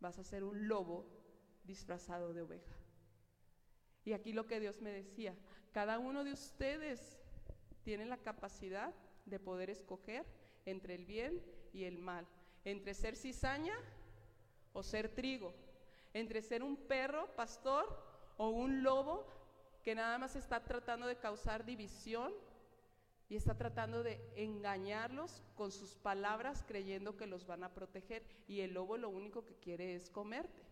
vas 0.00 0.18
a 0.18 0.24
ser 0.24 0.44
un 0.44 0.68
lobo 0.68 1.06
disfrazado 1.64 2.32
de 2.32 2.42
oveja. 2.42 2.76
Y 4.04 4.12
aquí 4.12 4.32
lo 4.32 4.46
que 4.46 4.60
Dios 4.60 4.80
me 4.80 4.90
decía, 4.90 5.34
cada 5.72 5.98
uno 5.98 6.24
de 6.24 6.32
ustedes 6.32 7.18
tiene 7.82 8.04
la 8.04 8.18
capacidad 8.18 8.94
de 9.26 9.38
poder 9.38 9.70
escoger 9.70 10.26
entre 10.66 10.94
el 10.94 11.04
bien 11.04 11.42
y 11.72 11.84
el 11.84 11.98
mal, 11.98 12.26
entre 12.64 12.94
ser 12.94 13.16
cizaña 13.16 13.74
o 14.72 14.82
ser 14.82 15.14
trigo, 15.14 15.54
entre 16.12 16.42
ser 16.42 16.62
un 16.62 16.76
perro 16.76 17.34
pastor 17.36 17.86
o 18.36 18.48
un 18.48 18.82
lobo 18.82 19.26
que 19.82 19.94
nada 19.94 20.18
más 20.18 20.36
está 20.36 20.62
tratando 20.62 21.06
de 21.06 21.16
causar 21.16 21.64
división 21.64 22.32
y 23.32 23.36
está 23.36 23.56
tratando 23.56 24.02
de 24.02 24.20
engañarlos 24.36 25.42
con 25.54 25.72
sus 25.72 25.96
palabras 25.96 26.62
creyendo 26.68 27.16
que 27.16 27.26
los 27.26 27.46
van 27.46 27.64
a 27.64 27.72
proteger 27.72 28.22
y 28.46 28.60
el 28.60 28.74
lobo 28.74 28.98
lo 28.98 29.08
único 29.08 29.46
que 29.46 29.54
quiere 29.54 29.94
es 29.94 30.10
comerte. 30.10 30.62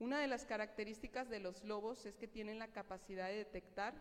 Una 0.00 0.18
de 0.18 0.26
las 0.26 0.44
características 0.44 1.30
de 1.30 1.38
los 1.38 1.62
lobos 1.62 2.06
es 2.06 2.16
que 2.16 2.26
tienen 2.26 2.58
la 2.58 2.72
capacidad 2.72 3.28
de 3.28 3.36
detectar 3.36 3.94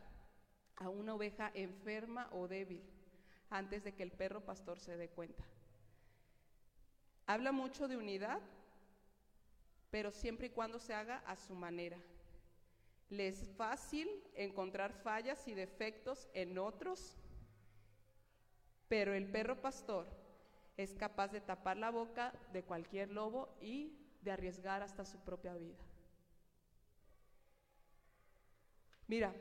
a 0.78 0.90
una 0.90 1.14
oveja 1.14 1.52
enferma 1.54 2.28
o 2.32 2.48
débil 2.48 2.82
antes 3.52 3.84
de 3.84 3.94
que 3.94 4.02
el 4.02 4.12
perro 4.12 4.44
pastor 4.44 4.80
se 4.80 4.98
dé 4.98 5.10
cuenta. 5.10 5.44
Habla 7.28 7.52
mucho 7.52 7.88
de 7.88 7.98
unidad, 7.98 8.42
pero 9.92 10.12
siempre 10.12 10.48
y 10.48 10.50
cuando 10.50 10.80
se 10.80 10.96
haga 10.96 11.20
a 11.28 11.36
su 11.36 11.54
manera. 11.54 12.00
Le 13.10 13.28
es 13.28 13.50
fácil 13.58 14.10
encontrar 14.36 14.94
fallas 14.94 15.48
y 15.48 15.54
defectos 15.54 16.30
en 16.34 16.58
otros, 16.58 17.16
pero 18.88 19.14
el 19.14 19.28
perro 19.28 19.62
pastor 19.62 20.08
es 20.78 20.96
capaz 20.96 21.30
de 21.30 21.42
tapar 21.42 21.78
la 21.78 21.92
boca 21.92 22.34
de 22.52 22.64
cualquier 22.64 23.12
lobo 23.12 23.56
y 23.62 23.98
de 24.22 24.32
arriesgar 24.32 24.82
hasta 24.82 25.06
su 25.06 25.20
propia 25.20 25.54
vida. 25.54 25.78
Mira, 29.08 29.34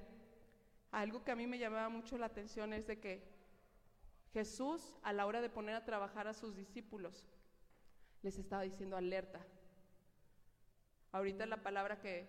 algo 0.90 1.24
que 1.24 1.30
a 1.30 1.36
mí 1.36 1.46
me 1.46 1.58
llamaba 1.58 1.88
mucho 1.88 2.18
la 2.18 2.26
atención 2.26 2.72
es 2.72 2.86
de 2.86 3.00
que 3.00 3.22
Jesús, 4.32 4.94
a 5.02 5.12
la 5.12 5.26
hora 5.26 5.40
de 5.40 5.50
poner 5.50 5.74
a 5.74 5.84
trabajar 5.84 6.26
a 6.26 6.34
sus 6.34 6.56
discípulos, 6.56 7.24
les 8.22 8.38
estaba 8.38 8.62
diciendo 8.62 8.96
alerta. 8.96 9.40
Ahorita 11.12 11.46
la 11.46 11.62
palabra 11.62 12.00
que, 12.00 12.26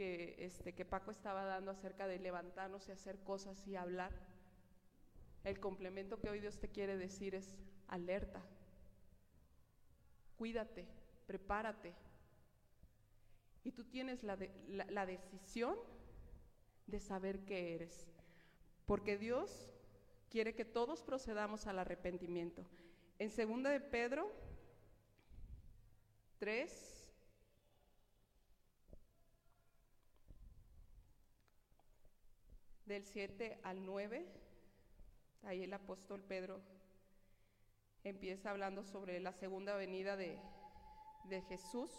que, 0.00 0.34
este, 0.38 0.72
que 0.72 0.86
Paco 0.86 1.10
estaba 1.10 1.44
dando 1.44 1.70
acerca 1.70 2.06
de 2.06 2.18
levantarnos 2.18 2.88
y 2.88 2.90
hacer 2.90 3.18
cosas 3.18 3.66
y 3.66 3.76
hablar, 3.76 4.10
el 5.44 5.60
complemento 5.60 6.18
que 6.18 6.30
hoy 6.30 6.40
Dios 6.40 6.58
te 6.58 6.70
quiere 6.70 6.96
decir 6.96 7.34
es 7.34 7.54
alerta. 7.86 8.42
Cuídate, 10.38 10.86
prepárate. 11.26 11.92
Y 13.62 13.72
tú 13.72 13.84
tienes 13.84 14.22
la, 14.22 14.38
la 14.88 15.04
decisión 15.04 15.76
de 16.86 16.98
saber 16.98 17.44
qué 17.44 17.74
eres. 17.74 18.08
Porque 18.86 19.18
Dios 19.18 19.70
quiere 20.30 20.54
que 20.54 20.64
todos 20.64 21.02
procedamos 21.02 21.66
al 21.66 21.78
arrepentimiento. 21.78 22.64
En 23.18 23.30
segunda 23.30 23.68
de 23.68 23.80
Pedro 23.80 24.32
3, 26.38 26.99
del 32.90 33.04
7 33.04 33.60
al 33.62 33.86
9, 33.86 34.26
ahí 35.44 35.62
el 35.62 35.72
apóstol 35.72 36.22
Pedro 36.22 36.60
empieza 38.02 38.50
hablando 38.50 38.82
sobre 38.82 39.20
la 39.20 39.32
segunda 39.32 39.76
venida 39.76 40.16
de, 40.16 40.36
de 41.24 41.40
Jesús. 41.42 41.90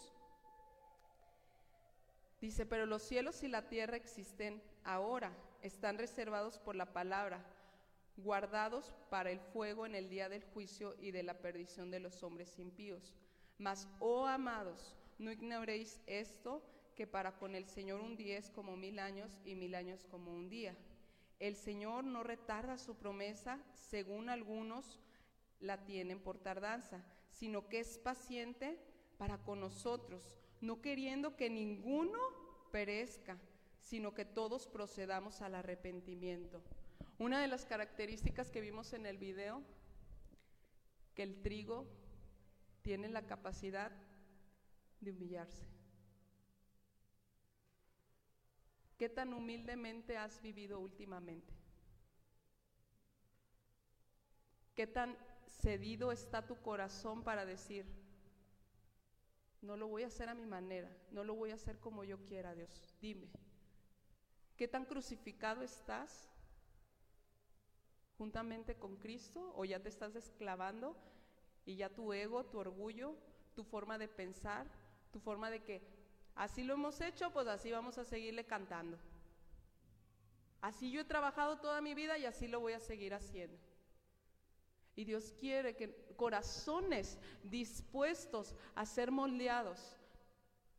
Dice, 2.42 2.66
pero 2.66 2.84
los 2.84 3.02
cielos 3.02 3.42
y 3.42 3.48
la 3.48 3.68
tierra 3.68 3.96
existen 3.96 4.62
ahora, 4.84 5.32
están 5.62 5.96
reservados 5.96 6.58
por 6.58 6.76
la 6.76 6.92
palabra 6.92 7.42
guardados 8.18 8.92
para 9.08 9.30
el 9.30 9.40
fuego 9.40 9.86
en 9.86 9.94
el 9.94 10.10
día 10.10 10.28
del 10.28 10.44
juicio 10.44 10.94
y 11.00 11.10
de 11.10 11.22
la 11.22 11.38
perdición 11.38 11.90
de 11.90 12.00
los 12.00 12.22
hombres 12.22 12.58
impíos. 12.58 13.14
Mas, 13.56 13.88
oh 13.98 14.26
amados, 14.26 14.94
no 15.18 15.32
ignoréis 15.32 16.02
esto, 16.06 16.62
que 16.94 17.06
para 17.06 17.38
con 17.38 17.54
el 17.54 17.66
Señor 17.66 18.00
un 18.00 18.16
día 18.16 18.38
es 18.38 18.50
como 18.50 18.76
mil 18.76 18.98
años 18.98 19.40
y 19.44 19.54
mil 19.54 19.74
años 19.74 20.04
como 20.10 20.32
un 20.32 20.48
día. 20.48 20.76
El 21.38 21.56
Señor 21.56 22.04
no 22.04 22.22
retarda 22.22 22.78
su 22.78 22.96
promesa, 22.96 23.58
según 23.74 24.28
algunos 24.28 25.00
la 25.60 25.84
tienen 25.84 26.20
por 26.20 26.38
tardanza, 26.38 27.04
sino 27.30 27.68
que 27.68 27.80
es 27.80 27.98
paciente 27.98 28.78
para 29.18 29.38
con 29.38 29.60
nosotros, 29.60 30.32
no 30.60 30.80
queriendo 30.80 31.36
que 31.36 31.50
ninguno 31.50 32.18
perezca, 32.70 33.38
sino 33.80 34.14
que 34.14 34.24
todos 34.24 34.66
procedamos 34.66 35.42
al 35.42 35.54
arrepentimiento. 35.54 36.62
Una 37.18 37.40
de 37.40 37.48
las 37.48 37.64
características 37.64 38.50
que 38.50 38.60
vimos 38.60 38.92
en 38.92 39.06
el 39.06 39.18
video, 39.18 39.62
que 41.14 41.22
el 41.22 41.42
trigo 41.42 41.86
tiene 42.82 43.08
la 43.08 43.26
capacidad 43.26 43.92
de 45.00 45.10
humillarse. 45.10 45.66
¿Qué 49.02 49.08
tan 49.08 49.34
humildemente 49.34 50.16
has 50.16 50.40
vivido 50.40 50.78
últimamente? 50.78 51.52
¿Qué 54.76 54.86
tan 54.86 55.18
cedido 55.44 56.12
está 56.12 56.46
tu 56.46 56.54
corazón 56.62 57.24
para 57.24 57.44
decir, 57.44 57.84
no 59.60 59.76
lo 59.76 59.88
voy 59.88 60.04
a 60.04 60.06
hacer 60.06 60.28
a 60.28 60.36
mi 60.36 60.46
manera, 60.46 60.88
no 61.10 61.24
lo 61.24 61.34
voy 61.34 61.50
a 61.50 61.54
hacer 61.54 61.80
como 61.80 62.04
yo 62.04 62.24
quiera, 62.26 62.54
Dios? 62.54 62.94
Dime, 63.00 63.28
¿qué 64.56 64.68
tan 64.68 64.84
crucificado 64.84 65.62
estás 65.62 66.30
juntamente 68.18 68.76
con 68.76 68.98
Cristo 68.98 69.52
o 69.56 69.64
ya 69.64 69.82
te 69.82 69.88
estás 69.88 70.14
esclavando 70.14 70.96
y 71.64 71.74
ya 71.74 71.92
tu 71.92 72.12
ego, 72.12 72.44
tu 72.44 72.58
orgullo, 72.58 73.16
tu 73.56 73.64
forma 73.64 73.98
de 73.98 74.06
pensar, 74.06 74.70
tu 75.10 75.18
forma 75.18 75.50
de 75.50 75.64
que 75.64 76.01
así 76.34 76.62
lo 76.62 76.74
hemos 76.74 77.00
hecho, 77.00 77.30
pues 77.30 77.46
así 77.46 77.70
vamos 77.70 77.98
a 77.98 78.04
seguirle 78.04 78.44
cantando. 78.44 78.98
Así 80.60 80.90
yo 80.90 81.00
he 81.00 81.04
trabajado 81.04 81.58
toda 81.58 81.80
mi 81.80 81.94
vida 81.94 82.16
y 82.18 82.24
así 82.24 82.46
lo 82.46 82.60
voy 82.60 82.72
a 82.72 82.80
seguir 82.80 83.14
haciendo. 83.14 83.58
Y 84.94 85.04
Dios 85.04 85.34
quiere 85.38 85.74
que 85.74 86.14
corazones 86.16 87.18
dispuestos 87.42 88.54
a 88.74 88.86
ser 88.86 89.10
moldeados, 89.10 89.96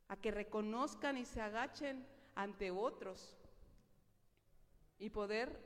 a 0.08 0.16
que 0.16 0.30
reconozcan 0.30 1.18
y 1.18 1.24
se 1.24 1.40
agachen 1.40 2.06
ante 2.34 2.70
otros 2.70 3.36
y 4.98 5.10
poder, 5.10 5.60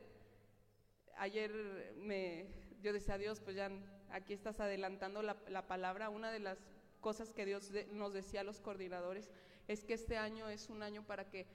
ayer 1.16 1.94
me, 1.96 2.46
yo 2.80 2.92
decía 2.92 3.18
Dios, 3.18 3.40
pues 3.40 3.54
ya 3.54 3.70
aquí 4.10 4.32
estás 4.32 4.58
adelantando 4.58 5.22
la, 5.22 5.36
la 5.48 5.66
palabra, 5.66 6.08
una 6.08 6.32
de 6.32 6.40
las 6.40 6.58
cosas 7.00 7.32
que 7.32 7.44
Dios 7.44 7.70
nos 7.92 8.12
decía 8.12 8.40
a 8.40 8.44
los 8.44 8.60
coordinadores 8.60 9.30
es 9.68 9.84
que 9.84 9.94
este 9.94 10.16
año 10.16 10.48
es 10.48 10.68
un 10.68 10.82
año 10.82 11.06
para 11.06 11.30
que 11.30 11.46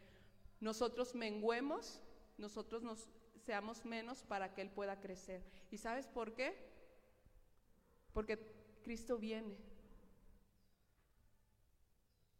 nosotros 0.61 1.13
menguemos, 1.13 1.99
nosotros 2.37 2.83
nos 2.83 3.09
seamos 3.43 3.83
menos 3.83 4.23
para 4.23 4.53
que 4.53 4.61
Él 4.61 4.69
pueda 4.69 4.99
crecer. 5.01 5.43
¿Y 5.69 5.77
sabes 5.77 6.07
por 6.07 6.33
qué? 6.33 6.55
Porque 8.13 8.39
Cristo 8.83 9.17
viene. 9.17 9.57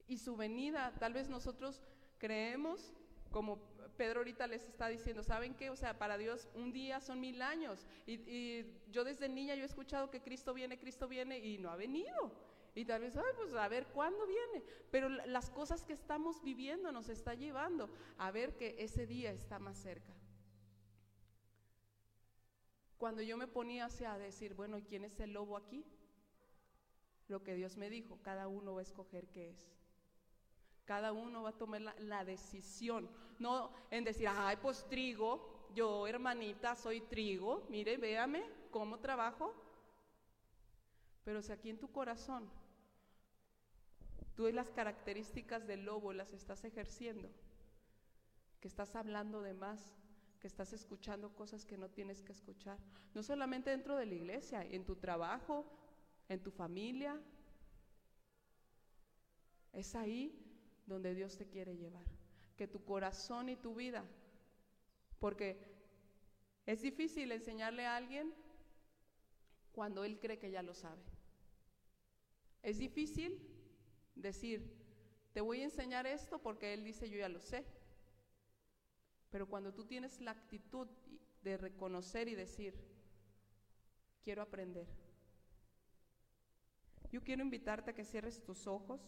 Y 0.08 0.18
su 0.18 0.38
venida, 0.38 0.94
tal 1.00 1.14
vez 1.14 1.28
nosotros 1.28 1.82
creemos, 2.18 2.94
como 3.32 3.58
Pedro 3.98 4.20
ahorita 4.20 4.48
les 4.48 4.64
está 4.64 4.88
diciendo, 4.88 5.24
¿saben 5.24 5.56
qué? 5.56 5.70
O 5.70 5.76
sea, 5.76 5.98
para 5.98 6.18
Dios 6.18 6.48
un 6.56 6.72
día 6.72 7.00
son 7.00 7.20
mil 7.20 7.42
años. 7.42 7.86
Y, 8.06 8.66
yo 8.92 9.04
desde 9.04 9.28
niña 9.30 9.56
yo 9.56 9.64
he 9.64 9.66
escuchado 9.66 10.10
que 10.10 10.22
Cristo 10.22 10.54
viene, 10.54 10.80
Cristo 10.80 11.08
viene 11.08 11.40
y 11.40 11.58
no 11.58 11.70
ha 11.70 11.76
venido. 11.76 12.32
Y 12.76 12.86
tal 12.86 13.02
vez, 13.02 13.16
ay, 13.16 13.34
pues 13.36 13.54
a 13.54 13.68
ver 13.68 13.88
cuándo 13.88 14.26
viene. 14.26 14.64
Pero 14.90 15.10
las 15.10 15.50
cosas 15.52 15.86
que 15.86 15.94
estamos 15.94 16.42
viviendo 16.44 16.92
nos 16.92 17.10
está 17.10 17.36
llevando 17.36 17.90
a 18.18 18.32
ver 18.32 18.56
que 18.56 18.76
ese 18.80 19.06
día 19.06 19.32
está 19.32 19.60
más 19.60 19.78
cerca. 19.78 20.14
Cuando 22.98 23.22
yo 23.22 23.38
me 23.38 23.48
ponía 23.48 23.86
hacia 23.86 24.18
decir, 24.18 24.56
bueno, 24.56 24.78
¿y 24.78 24.84
quién 24.84 25.04
es 25.04 25.20
el 25.20 25.34
lobo 25.34 25.58
aquí? 25.58 25.86
Lo 27.28 27.44
que 27.44 27.54
Dios 27.54 27.78
me 27.78 27.90
dijo, 27.90 28.20
cada 28.22 28.48
uno 28.48 28.74
va 28.74 28.80
a 28.80 28.84
escoger 28.84 29.28
qué 29.28 29.50
es. 29.50 29.72
Cada 30.86 31.12
uno 31.12 31.44
va 31.44 31.50
a 31.50 31.58
tomar 31.58 31.82
la, 31.82 31.96
la 32.00 32.26
decisión. 32.26 33.10
No 33.40 33.72
en 33.92 34.04
decir, 34.04 34.28
ay, 34.30 34.58
pues 34.62 34.88
trigo, 34.88 35.68
yo 35.76 36.08
hermanita 36.08 36.76
soy 36.76 37.02
trigo, 37.02 37.66
mire, 37.70 37.98
véame 37.98 38.44
cómo 38.72 39.00
trabajo. 39.00 39.54
Pero 41.24 41.42
si 41.42 41.52
aquí 41.52 41.70
en 41.70 41.80
tu 41.80 41.92
corazón 41.92 42.50
tú 44.36 44.52
las 44.52 44.70
características 44.72 45.68
del 45.68 45.86
lobo 45.86 46.14
las 46.14 46.34
estás 46.34 46.64
ejerciendo, 46.64 47.30
que 48.60 48.68
estás 48.68 48.96
hablando 48.96 49.42
de 49.42 49.54
más, 49.54 49.94
que 50.40 50.48
estás 50.48 50.74
escuchando 50.74 51.36
cosas 51.36 51.66
que 51.66 51.78
no 51.78 51.90
tienes 51.90 52.22
que 52.22 52.32
escuchar, 52.32 52.78
no 53.14 53.24
solamente 53.24 53.70
dentro 53.70 53.96
de 53.96 54.06
la 54.06 54.16
iglesia, 54.16 54.64
en 54.64 54.86
tu 54.86 54.96
trabajo, 54.96 55.66
en 56.28 56.42
tu 56.42 56.52
familia. 56.52 57.20
Es 59.72 59.96
ahí 59.96 60.38
donde 60.86 61.14
Dios 61.14 61.38
te 61.38 61.48
quiere 61.48 61.78
llevar, 61.78 62.06
que 62.58 62.68
tu 62.68 62.84
corazón 62.84 63.50
y 63.50 63.56
tu 63.56 63.76
vida, 63.76 64.04
porque 65.20 65.58
es 66.66 66.82
difícil 66.82 67.32
enseñarle 67.32 67.86
a 67.86 67.96
alguien 67.96 68.34
cuando 69.72 70.04
él 70.04 70.20
cree 70.20 70.40
que 70.40 70.52
ya 70.52 70.62
lo 70.62 70.74
sabe. 70.74 71.02
Es 72.62 72.78
difícil 72.78 73.53
decir, 74.16 74.74
te 75.34 75.42
voy 75.42 75.62
a 75.62 75.66
enseñar 75.66 76.06
esto 76.06 76.40
porque 76.42 76.74
él 76.74 76.84
dice, 76.84 77.10
yo 77.10 77.18
ya 77.18 77.30
lo 77.30 77.40
sé. 77.40 77.66
Pero 79.32 79.48
cuando 79.48 79.74
tú 79.74 79.86
tienes 79.86 80.22
la 80.22 80.32
actitud 80.32 80.88
de 81.42 81.58
reconocer 81.58 82.28
y 82.28 82.36
decir, 82.36 82.76
quiero 84.24 84.42
aprender. 84.42 84.88
Yo 87.12 87.22
quiero 87.22 87.44
invitarte 87.44 87.92
a 87.92 87.94
que 87.96 88.06
cierres 88.06 88.44
tus 88.44 88.68
ojos. 88.68 89.02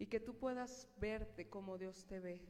Y 0.00 0.06
que 0.06 0.20
tú 0.20 0.36
puedas 0.36 0.88
verte 1.00 1.48
como 1.48 1.78
Dios 1.78 2.06
te 2.06 2.20
ve. 2.20 2.40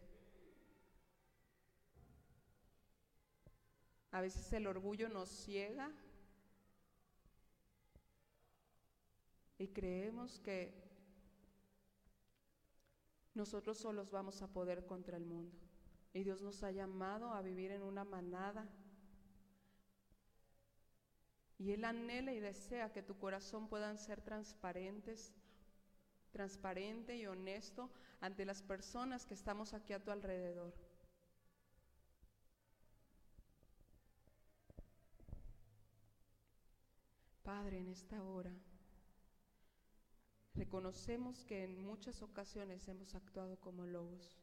A 4.19 4.21
veces 4.21 4.53
el 4.53 4.67
orgullo 4.67 5.09
nos 5.09 5.29
ciega 5.29 5.93
y 9.57 9.69
creemos 9.69 10.41
que 10.41 10.75
nosotros 13.33 13.79
solos 13.79 14.11
vamos 14.11 14.43
a 14.43 14.49
poder 14.49 14.87
contra 14.87 15.17
el 15.17 15.25
mundo. 15.25 15.57
Y 16.13 16.25
Dios 16.25 16.43
nos 16.43 16.65
ha 16.65 16.73
llamado 16.73 17.33
a 17.33 17.43
vivir 17.43 17.71
en 17.71 17.83
una 17.83 18.03
manada. 18.03 18.69
Y 21.57 21.71
Él 21.71 21.85
anhela 21.85 22.33
y 22.33 22.41
desea 22.41 22.91
que 22.91 23.05
tu 23.05 23.17
corazón 23.17 23.69
puedan 23.69 23.99
ser 23.99 24.21
transparentes, 24.21 25.33
transparente 26.33 27.17
y 27.17 27.25
honesto 27.29 27.89
ante 28.21 28.45
las 28.45 28.65
personas 28.65 29.25
que 29.25 29.35
estamos 29.35 29.75
aquí 29.75 29.93
a 29.93 30.03
tu 30.03 30.11
alrededor. 30.11 30.88
Padre, 37.49 37.79
en 37.79 37.89
esta 37.89 38.23
hora, 38.23 38.53
reconocemos 40.53 41.47
que 41.47 41.65
en 41.65 41.83
muchas 41.83 42.21
ocasiones 42.21 42.87
hemos 42.89 43.15
actuado 43.15 43.59
como 43.59 43.87
lobos. 43.87 44.39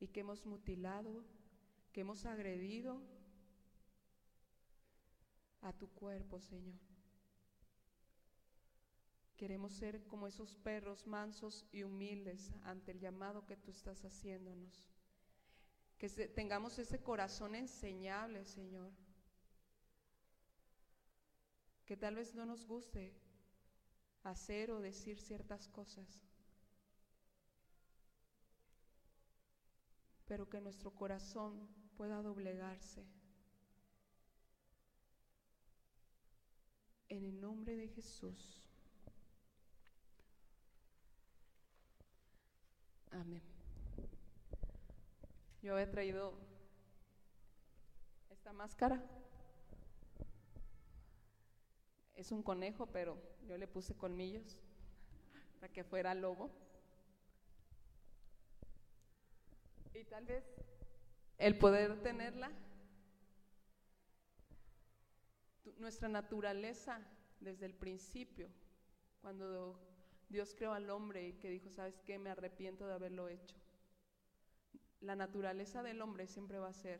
Y 0.00 0.08
que 0.08 0.20
hemos 0.20 0.46
mutilado, 0.46 1.22
que 1.92 2.00
hemos 2.00 2.24
agredido 2.24 3.02
a 5.60 5.74
tu 5.74 5.90
cuerpo, 5.90 6.40
Señor. 6.40 6.80
Queremos 9.36 9.74
ser 9.74 10.02
como 10.06 10.26
esos 10.26 10.56
perros 10.56 11.06
mansos 11.06 11.66
y 11.72 11.82
humildes 11.82 12.54
ante 12.62 12.92
el 12.92 13.00
llamado 13.00 13.44
que 13.44 13.58
tú 13.58 13.70
estás 13.70 14.02
haciéndonos 14.02 14.93
que 15.98 16.08
tengamos 16.28 16.78
ese 16.78 17.00
corazón 17.02 17.54
enseñable, 17.54 18.44
Señor. 18.44 18.92
Que 21.86 21.96
tal 21.96 22.16
vez 22.16 22.34
no 22.34 22.46
nos 22.46 22.66
guste 22.66 23.14
hacer 24.22 24.70
o 24.70 24.80
decir 24.80 25.20
ciertas 25.20 25.68
cosas, 25.68 26.08
pero 30.26 30.48
que 30.48 30.60
nuestro 30.60 30.90
corazón 30.90 31.68
pueda 31.96 32.22
doblegarse. 32.22 33.06
En 37.08 37.22
el 37.22 37.40
nombre 37.40 37.76
de 37.76 37.86
Jesús. 37.88 38.64
Amén. 43.10 43.53
Yo 45.64 45.72
había 45.72 45.90
traído 45.90 46.34
esta 48.28 48.52
máscara. 48.52 49.02
Es 52.14 52.30
un 52.32 52.42
conejo, 52.42 52.84
pero 52.84 53.16
yo 53.48 53.56
le 53.56 53.66
puse 53.66 53.96
colmillos 53.96 54.58
para 55.58 55.72
que 55.72 55.82
fuera 55.82 56.14
lobo. 56.14 56.50
Y 59.94 60.04
tal 60.04 60.26
vez 60.26 60.44
el 61.38 61.56
poder 61.56 62.02
tenerla, 62.02 62.52
nuestra 65.78 66.10
naturaleza 66.10 67.00
desde 67.40 67.64
el 67.64 67.72
principio, 67.72 68.50
cuando 69.22 69.80
Dios 70.28 70.54
creó 70.54 70.74
al 70.74 70.90
hombre 70.90 71.26
y 71.26 71.32
que 71.38 71.48
dijo, 71.48 71.70
¿sabes 71.70 72.02
qué? 72.02 72.18
Me 72.18 72.28
arrepiento 72.28 72.86
de 72.86 72.92
haberlo 72.92 73.30
hecho. 73.30 73.63
La 75.04 75.14
naturaleza 75.14 75.82
del 75.82 76.00
hombre 76.00 76.26
siempre 76.26 76.58
va 76.58 76.68
a 76.68 76.72
ser 76.72 76.98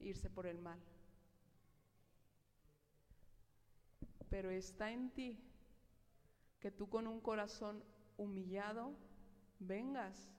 irse 0.00 0.28
por 0.28 0.46
el 0.46 0.58
mal. 0.58 0.78
Pero 4.28 4.50
está 4.50 4.90
en 4.90 5.10
ti 5.10 5.38
que 6.60 6.70
tú 6.70 6.90
con 6.90 7.06
un 7.06 7.20
corazón 7.20 7.82
humillado 8.18 8.92
vengas 9.58 10.30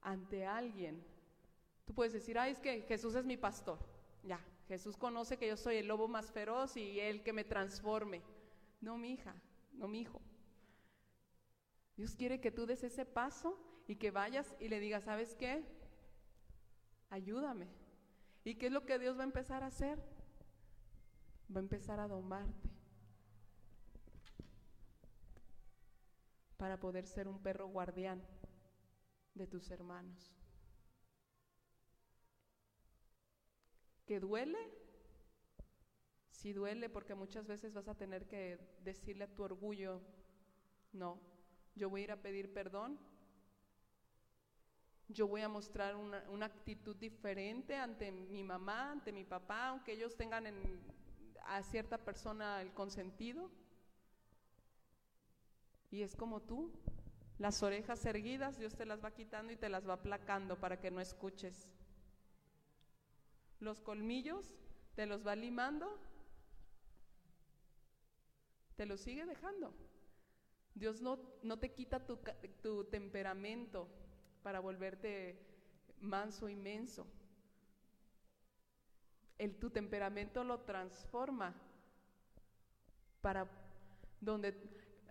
ante 0.00 0.44
alguien. 0.44 1.00
Tú 1.86 1.94
puedes 1.94 2.12
decir, 2.12 2.36
ay, 2.36 2.52
es 2.52 2.58
que 2.58 2.82
Jesús 2.82 3.14
es 3.14 3.24
mi 3.24 3.36
pastor. 3.36 3.78
Ya, 4.24 4.40
Jesús 4.66 4.96
conoce 4.96 5.38
que 5.38 5.46
yo 5.46 5.56
soy 5.56 5.76
el 5.76 5.86
lobo 5.86 6.08
más 6.08 6.32
feroz 6.32 6.76
y 6.76 6.98
él 6.98 7.22
que 7.22 7.32
me 7.32 7.44
transforme. 7.44 8.20
No, 8.80 8.98
mi 8.98 9.12
hija, 9.12 9.32
no, 9.74 9.86
mi 9.86 10.00
hijo. 10.00 10.20
Dios 11.96 12.16
quiere 12.16 12.40
que 12.40 12.50
tú 12.50 12.66
des 12.66 12.82
ese 12.82 13.04
paso 13.04 13.58
y 13.86 13.96
que 13.96 14.10
vayas 14.10 14.54
y 14.58 14.68
le 14.68 14.80
digas, 14.80 15.04
¿sabes 15.04 15.34
qué? 15.36 15.64
Ayúdame. 17.10 17.68
¿Y 18.44 18.56
qué 18.56 18.66
es 18.66 18.72
lo 18.72 18.84
que 18.84 18.98
Dios 18.98 19.16
va 19.16 19.22
a 19.22 19.26
empezar 19.26 19.62
a 19.62 19.68
hacer? 19.68 19.98
Va 21.54 21.60
a 21.60 21.62
empezar 21.62 22.00
a 22.00 22.08
domarte 22.08 22.70
para 26.56 26.80
poder 26.80 27.06
ser 27.06 27.28
un 27.28 27.42
perro 27.42 27.68
guardián 27.68 28.22
de 29.34 29.46
tus 29.46 29.70
hermanos. 29.70 30.34
¿Que 34.06 34.20
duele? 34.20 34.58
Sí 36.30 36.52
duele 36.52 36.90
porque 36.90 37.14
muchas 37.14 37.46
veces 37.46 37.72
vas 37.72 37.88
a 37.88 37.96
tener 37.96 38.26
que 38.26 38.58
decirle 38.82 39.24
a 39.24 39.34
tu 39.34 39.42
orgullo, 39.42 40.02
no, 40.92 41.20
yo 41.74 41.90
voy 41.90 42.02
a 42.02 42.04
ir 42.04 42.12
a 42.12 42.22
pedir 42.22 42.52
perdón, 42.52 42.98
yo 45.08 45.28
voy 45.28 45.42
a 45.42 45.48
mostrar 45.48 45.96
una, 45.96 46.46
actitud 46.46 46.96
diferente 46.96 47.76
ante 47.76 48.10
mi 48.10 48.42
mamá, 48.42 48.92
ante 48.92 49.12
mi 49.12 49.24
papá, 49.24 49.68
aunque 49.68 49.92
ellos 49.92 50.16
tengan 50.16 50.46
a 51.46 51.62
cierta 51.62 51.98
persona 51.98 52.62
el 52.62 52.72
consentido. 52.72 53.50
Y 55.90 56.02
es 56.02 56.16
como 56.16 56.40
tú, 56.40 56.72
las 57.38 57.62
orejas 57.62 58.04
erguidas, 58.06 58.58
Dios 58.58 58.74
te 58.74 58.86
las 58.86 59.04
va 59.04 59.12
quitando 59.12 59.52
y 59.52 59.56
te 59.56 59.68
las 59.68 59.86
va 59.88 59.94
aplacando 59.94 60.58
para 60.58 60.80
que 60.80 60.90
no 60.90 61.00
escuches. 61.00 61.70
Los 63.60 63.80
colmillos 63.80 64.54
te 64.94 65.06
los 65.06 65.26
va 65.26 65.36
limando, 65.36 65.98
te 68.76 68.86
los 68.86 69.00
sigue 69.00 69.26
dejando. 69.26 69.72
Dios 70.74 71.00
no, 71.00 71.18
no 71.42 71.58
te 71.58 71.72
quita 71.72 72.04
tu, 72.04 72.18
tu 72.62 72.84
temperamento 72.84 73.88
para 74.42 74.60
volverte 74.60 75.38
manso 76.00 76.48
y 76.48 76.56
menso. 76.56 77.06
El, 79.38 79.56
tu 79.56 79.70
temperamento 79.70 80.44
lo 80.44 80.60
transforma 80.60 81.54
para 83.20 83.48
donde 84.20 84.54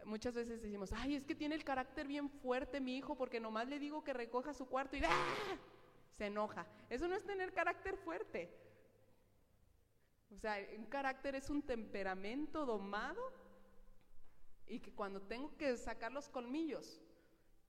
muchas 0.05 0.33
veces 0.33 0.61
decimos, 0.61 0.91
ay, 0.93 1.15
es 1.15 1.25
que 1.25 1.35
tiene 1.35 1.55
el 1.55 1.63
carácter 1.63 2.07
bien 2.07 2.29
fuerte 2.29 2.81
mi 2.81 2.97
hijo 2.97 3.15
porque 3.15 3.39
nomás 3.39 3.67
le 3.67 3.79
digo 3.79 4.03
que 4.03 4.13
recoja 4.13 4.53
su 4.53 4.67
cuarto 4.67 4.97
y 4.97 5.01
¡ah! 5.03 5.57
se 6.11 6.27
enoja. 6.27 6.67
Eso 6.89 7.07
no 7.07 7.15
es 7.15 7.23
tener 7.23 7.53
carácter 7.53 7.97
fuerte. 7.97 8.53
O 10.31 10.37
sea, 10.37 10.57
un 10.77 10.85
carácter 10.85 11.35
es 11.35 11.49
un 11.49 11.61
temperamento 11.61 12.65
domado 12.65 13.21
y 14.67 14.79
que 14.79 14.93
cuando 14.93 15.21
tengo 15.21 15.55
que 15.57 15.75
sacar 15.77 16.11
los 16.11 16.29
colmillos, 16.29 17.01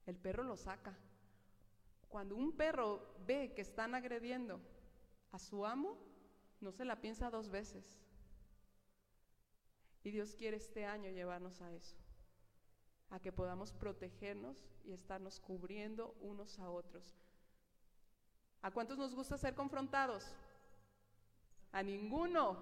el 0.06 0.16
perro 0.16 0.42
lo 0.42 0.56
saca. 0.56 0.96
Cuando 2.08 2.36
un 2.36 2.52
perro 2.52 3.14
ve 3.26 3.52
que 3.54 3.62
están 3.62 3.94
agrediendo 3.94 4.60
a 5.32 5.38
su 5.38 5.66
amo, 5.66 5.98
no 6.60 6.70
se 6.72 6.84
la 6.84 7.00
piensa 7.00 7.30
dos 7.30 7.50
veces. 7.50 7.98
Y 10.04 10.10
Dios 10.10 10.34
quiere 10.34 10.58
este 10.58 10.84
año 10.84 11.10
llevarnos 11.10 11.60
a 11.60 11.72
eso 11.72 11.96
a 13.10 13.20
que 13.20 13.30
podamos 13.30 13.72
protegernos 13.72 14.56
y 14.84 14.92
estarnos 14.92 15.38
cubriendo 15.38 16.16
unos 16.20 16.58
a 16.58 16.68
otros. 16.68 17.14
¿A 18.60 18.72
cuántos 18.72 18.98
nos 18.98 19.14
gusta 19.14 19.38
ser 19.38 19.54
confrontados? 19.54 20.34
A 21.70 21.82
ninguno. 21.82 22.60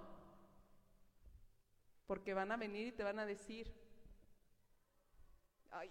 Porque 2.06 2.34
van 2.34 2.52
a 2.52 2.58
venir 2.58 2.88
y 2.88 2.92
te 2.92 3.02
van 3.02 3.18
a 3.18 3.24
decir, 3.24 3.72
ay, 5.72 5.90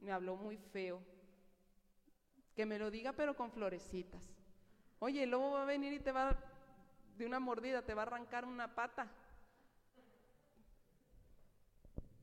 me 0.00 0.12
habló 0.12 0.36
muy 0.36 0.56
feo. 0.56 1.00
Que 2.54 2.66
me 2.66 2.78
lo 2.78 2.90
diga 2.90 3.12
pero 3.12 3.34
con 3.36 3.50
florecitas. 3.50 4.34
Oye, 4.98 5.22
el 5.22 5.30
lobo 5.30 5.52
va 5.52 5.62
a 5.62 5.66
venir 5.66 5.92
y 5.92 6.00
te 6.00 6.12
va, 6.12 6.38
de 7.16 7.26
una 7.26 7.40
mordida, 7.40 7.82
te 7.82 7.94
va 7.94 8.02
a 8.02 8.06
arrancar 8.06 8.44
una 8.44 8.74
pata. 8.74 9.10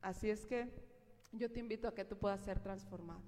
Así 0.01 0.29
es 0.29 0.45
que 0.45 0.71
yo 1.31 1.51
te 1.51 1.59
invito 1.59 1.87
a 1.87 1.93
que 1.93 2.05
tú 2.05 2.17
puedas 2.17 2.41
ser 2.41 2.59
transformado. 2.59 3.21